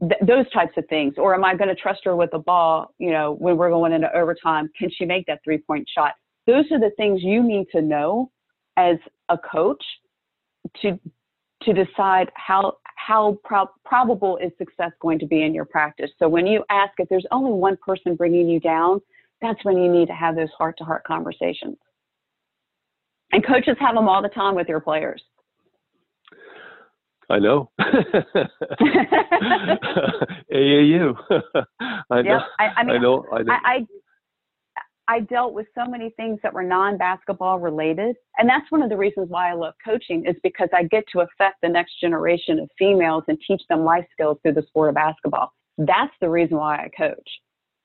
Th- 0.00 0.20
those 0.26 0.50
types 0.50 0.72
of 0.76 0.84
things. 0.88 1.14
Or 1.16 1.34
am 1.34 1.44
I 1.44 1.54
going 1.54 1.68
to 1.68 1.74
trust 1.74 2.00
her 2.04 2.16
with 2.16 2.30
the 2.32 2.38
ball? 2.38 2.92
You 2.98 3.12
know, 3.12 3.32
when 3.32 3.56
we're 3.56 3.70
going 3.70 3.92
into 3.92 4.14
overtime, 4.16 4.68
can 4.78 4.90
she 4.90 5.04
make 5.04 5.26
that 5.26 5.40
three 5.44 5.58
point 5.58 5.88
shot? 5.92 6.12
Those 6.46 6.64
are 6.72 6.80
the 6.80 6.90
things 6.96 7.22
you 7.22 7.42
need 7.42 7.66
to 7.72 7.80
know 7.80 8.30
as 8.76 8.96
a 9.28 9.38
coach 9.38 9.82
to 10.82 10.98
to 11.64 11.72
decide 11.72 12.30
how 12.34 12.76
how 12.96 13.38
pro- 13.44 13.70
probable 13.84 14.36
is 14.38 14.52
success 14.58 14.92
going 15.00 15.18
to 15.18 15.26
be 15.26 15.42
in 15.42 15.52
your 15.54 15.64
practice. 15.64 16.10
So 16.18 16.28
when 16.28 16.46
you 16.46 16.64
ask 16.70 16.92
if 16.98 17.08
there's 17.08 17.26
only 17.32 17.52
one 17.52 17.76
person 17.84 18.14
bringing 18.14 18.48
you 18.48 18.60
down, 18.60 19.00
that's 19.40 19.58
when 19.64 19.76
you 19.78 19.90
need 19.90 20.06
to 20.06 20.14
have 20.14 20.36
those 20.36 20.50
heart 20.56 20.76
to 20.78 20.84
heart 20.84 21.02
conversations. 21.04 21.76
And 23.32 23.44
coaches 23.44 23.76
have 23.80 23.94
them 23.96 24.08
all 24.08 24.22
the 24.22 24.28
time 24.28 24.54
with 24.54 24.68
their 24.68 24.78
players. 24.80 25.22
I 27.28 27.38
know. 27.38 27.70
AAU. 30.52 31.16
I 32.10 32.22
know. 32.22 32.34
Yep. 32.34 32.40
I, 32.58 32.66
I 32.76 32.82
mean, 32.84 32.96
I 32.96 32.98
know. 32.98 33.24
I 33.32 33.42
know. 33.42 33.52
I, 33.52 33.86
I 35.08 35.20
dealt 35.20 35.52
with 35.52 35.66
so 35.74 35.84
many 35.84 36.10
things 36.10 36.38
that 36.42 36.54
were 36.54 36.62
non-basketball 36.62 37.58
related, 37.58 38.16
and 38.38 38.48
that's 38.48 38.70
one 38.70 38.82
of 38.82 38.88
the 38.88 38.96
reasons 38.96 39.28
why 39.28 39.50
I 39.50 39.54
love 39.54 39.74
coaching 39.84 40.24
is 40.26 40.36
because 40.42 40.68
I 40.72 40.84
get 40.84 41.04
to 41.12 41.20
affect 41.20 41.56
the 41.60 41.68
next 41.68 42.00
generation 42.00 42.60
of 42.60 42.70
females 42.78 43.24
and 43.28 43.38
teach 43.46 43.62
them 43.68 43.84
life 43.84 44.06
skills 44.12 44.38
through 44.42 44.54
the 44.54 44.62
sport 44.62 44.90
of 44.90 44.94
basketball. 44.94 45.52
That's 45.76 46.12
the 46.20 46.30
reason 46.30 46.56
why 46.56 46.76
I 46.76 46.90
coach. 46.96 47.28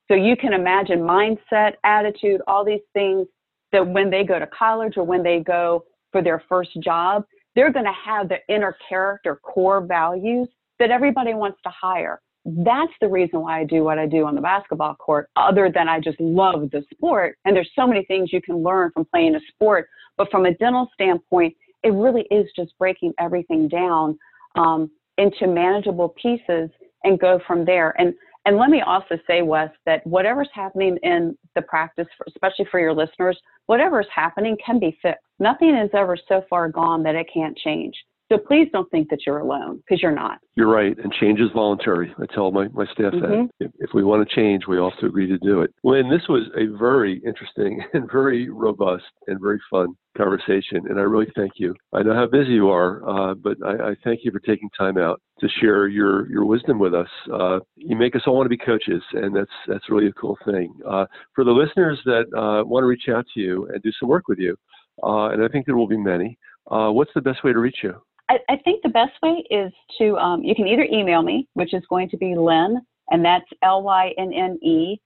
So 0.07 0.13
you 0.13 0.37
can 0.37 0.53
imagine 0.53 0.99
mindset, 0.99 1.73
attitude, 1.83 2.41
all 2.47 2.63
these 2.63 2.81
things 2.93 3.27
that 3.71 3.85
when 3.85 4.09
they 4.09 4.23
go 4.23 4.39
to 4.39 4.47
college 4.47 4.93
or 4.95 5.03
when 5.03 5.23
they 5.23 5.39
go 5.39 5.85
for 6.11 6.21
their 6.21 6.43
first 6.47 6.71
job, 6.81 7.25
they're 7.55 7.73
going 7.73 7.85
to 7.85 7.91
have 8.05 8.29
the 8.29 8.37
inner 8.47 8.77
character 8.87 9.39
core 9.43 9.81
values 9.81 10.47
that 10.79 10.91
everybody 10.91 11.33
wants 11.33 11.59
to 11.63 11.69
hire. 11.69 12.21
That's 12.49 12.93
the 13.01 13.09
reason 13.09 13.41
why 13.41 13.59
I 13.59 13.65
do 13.65 13.83
what 13.83 13.99
I 13.99 14.05
do 14.05 14.25
on 14.25 14.33
the 14.33 14.41
basketball 14.41 14.95
court, 14.95 15.29
other 15.35 15.69
than 15.73 15.89
I 15.89 15.99
just 15.99 16.17
love 16.21 16.71
the 16.71 16.81
sport. 16.93 17.37
And 17.43 17.53
there's 17.53 17.69
so 17.75 17.85
many 17.85 18.05
things 18.05 18.31
you 18.31 18.41
can 18.41 18.63
learn 18.63 18.91
from 18.93 19.03
playing 19.03 19.35
a 19.35 19.39
sport. 19.53 19.89
But 20.15 20.31
from 20.31 20.45
a 20.45 20.53
dental 20.53 20.89
standpoint, 20.93 21.55
it 21.83 21.91
really 21.91 22.25
is 22.31 22.47
just 22.55 22.71
breaking 22.79 23.13
everything 23.19 23.67
down 23.67 24.17
um, 24.55 24.89
into 25.17 25.45
manageable 25.45 26.15
pieces 26.21 26.69
and 27.03 27.19
go 27.19 27.39
from 27.45 27.65
there. 27.65 27.93
And 27.99 28.13
and 28.45 28.55
let 28.55 28.69
me 28.69 28.79
also 28.79 29.19
say, 29.27 29.41
Wes, 29.41 29.69
that 29.85 30.07
whatever's 30.07 30.47
happening 30.53 30.97
in 31.03 31.37
the 31.53 31.61
practice, 31.61 32.07
especially 32.29 32.65
for 32.71 32.79
your 32.79 32.93
listeners, 32.93 33.37
whatever's 33.65 34.07
happening 34.15 34.55
can 34.65 34.79
be 34.79 34.97
fixed. 35.01 35.19
Nothing 35.37 35.75
is 35.75 35.89
ever 35.93 36.15
so 36.29 36.43
far 36.49 36.69
gone 36.69 37.03
that 37.03 37.13
it 37.13 37.27
can't 37.31 37.57
change. 37.57 37.93
So 38.29 38.37
please 38.37 38.67
don't 38.73 38.89
think 38.91 39.09
that 39.09 39.19
you're 39.25 39.37
alone 39.37 39.77
because 39.77 40.01
you're 40.01 40.11
not. 40.11 40.39
You're 40.55 40.67
right, 40.69 40.97
and 40.97 41.13
change 41.13 41.39
is 41.39 41.49
voluntary. 41.53 42.13
I 42.19 42.25
tell 42.33 42.51
my, 42.51 42.67
my 42.69 42.85
staff 42.87 43.13
Mhm. 43.13 43.21
that 43.21 43.49
if, 43.65 43.71
if 43.79 43.93
we 43.93 44.03
want 44.03 44.27
to 44.27 44.35
change, 44.35 44.67
we 44.67 44.77
all 44.79 44.89
have 44.89 44.99
to 44.99 45.05
agree 45.05 45.27
to 45.27 45.37
do 45.37 45.61
it. 45.61 45.73
Lynne, 45.83 46.09
this 46.09 46.27
was 46.27 46.43
a 46.57 46.65
very 46.77 47.21
interesting 47.25 47.81
and 47.93 48.11
very 48.11 48.49
robust 48.49 49.05
and 49.27 49.39
very 49.39 49.61
fun 49.69 49.95
conversation, 50.17 50.87
and 50.89 50.99
I 50.99 51.03
really 51.03 51.31
thank 51.35 51.53
you. 51.55 51.73
I 51.93 52.03
know 52.03 52.13
how 52.13 52.27
busy 52.27 52.51
you 52.53 52.69
are, 52.69 53.07
uh, 53.07 53.33
but 53.35 53.57
I, 53.65 53.91
I 53.91 53.95
thank 54.03 54.25
you 54.25 54.31
for 54.31 54.39
taking 54.39 54.69
time 54.77 54.97
out 54.97 55.21
to 55.39 55.47
share 55.61 55.87
your, 55.87 56.29
your 56.29 56.43
wisdom 56.43 56.79
with 56.79 56.93
us. 56.93 57.09
Uh, 57.31 57.59
you 57.75 57.95
make 57.95 58.15
us 58.15 58.23
all 58.27 58.35
want 58.35 58.45
to 58.45 58.49
be 58.49 58.57
coaches, 58.57 59.03
and 59.13 59.33
that's 59.33 59.51
that's 59.67 59.89
really 59.89 60.07
a 60.07 60.13
cool 60.13 60.37
thing. 60.43 60.73
Uh, 60.85 61.05
for 61.33 61.45
the 61.45 61.51
listeners 61.51 61.99
that 62.05 62.25
uh, 62.35 62.65
want 62.65 62.83
to 62.83 62.87
reach 62.87 63.07
out 63.09 63.25
to 63.35 63.39
you 63.39 63.69
and 63.71 63.81
do 63.83 63.91
some 63.99 64.09
work 64.09 64.27
with 64.27 64.39
you, 64.39 64.57
uh, 65.03 65.29
and 65.29 65.41
I 65.41 65.47
think 65.47 65.65
there 65.65 65.77
will 65.77 65.87
be 65.87 65.97
many. 65.97 66.37
Uh, 66.69 66.89
what's 66.89 67.11
the 67.15 67.21
best 67.21 67.45
way 67.45 67.53
to 67.53 67.59
reach 67.59 67.77
you? 67.83 67.93
I, 68.29 68.39
I 68.49 68.57
think 68.57 68.83
the 68.83 68.89
best 68.89 69.13
way 69.23 69.45
is 69.49 69.71
to, 69.99 70.17
um, 70.17 70.43
you 70.43 70.53
can 70.55 70.67
either 70.67 70.83
email 70.83 71.21
me, 71.21 71.47
which 71.53 71.73
is 71.73 71.81
going 71.89 72.09
to 72.09 72.17
be 72.17 72.35
Lynne, 72.35 72.81
and 73.09 73.23
that's 73.23 73.45
L 73.63 73.81
Y 73.83 74.13
N 74.17 74.33
N 74.33 74.59
E 74.61 74.99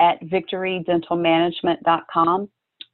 at 0.00 0.22
victorydentalmanagement.com, 0.22 2.48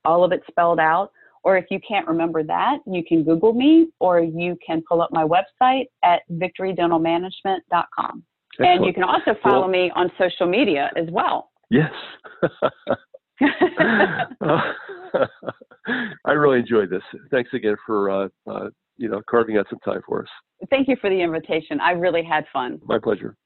all 0.04 0.24
of 0.24 0.32
it 0.32 0.42
spelled 0.48 0.80
out. 0.80 1.12
Or 1.42 1.58
if 1.58 1.66
you 1.70 1.78
can't 1.86 2.08
remember 2.08 2.42
that, 2.42 2.78
you 2.86 3.04
can 3.06 3.22
Google 3.22 3.52
me 3.52 3.88
or 4.00 4.20
you 4.20 4.56
can 4.66 4.82
pull 4.88 5.02
up 5.02 5.12
my 5.12 5.24
website 5.24 5.84
at 6.02 6.22
victorydentalmanagement.com. 6.32 8.24
And 8.60 8.86
you 8.86 8.94
can 8.94 9.02
also 9.02 9.34
follow 9.42 9.62
Well- 9.62 9.68
me 9.68 9.90
on 9.94 10.10
social 10.18 10.46
media 10.46 10.90
as 10.96 11.10
well. 11.10 11.50
Yes. 11.70 11.90
I 16.24 16.32
really 16.32 16.60
enjoyed 16.60 16.88
this. 16.88 17.02
Thanks 17.30 17.52
again 17.52 17.76
for 17.84 18.10
uh, 18.10 18.28
uh, 18.50 18.70
you 18.96 19.08
know 19.08 19.20
carving 19.28 19.56
out 19.56 19.66
some 19.70 19.78
time 19.80 20.00
for 20.06 20.22
us. 20.22 20.28
Thank 20.70 20.88
you 20.88 20.96
for 21.00 21.10
the 21.10 21.20
invitation. 21.20 21.80
I 21.80 21.92
really 21.92 22.22
had 22.22 22.44
fun. 22.52 22.80
My 22.84 22.98
pleasure. 22.98 23.36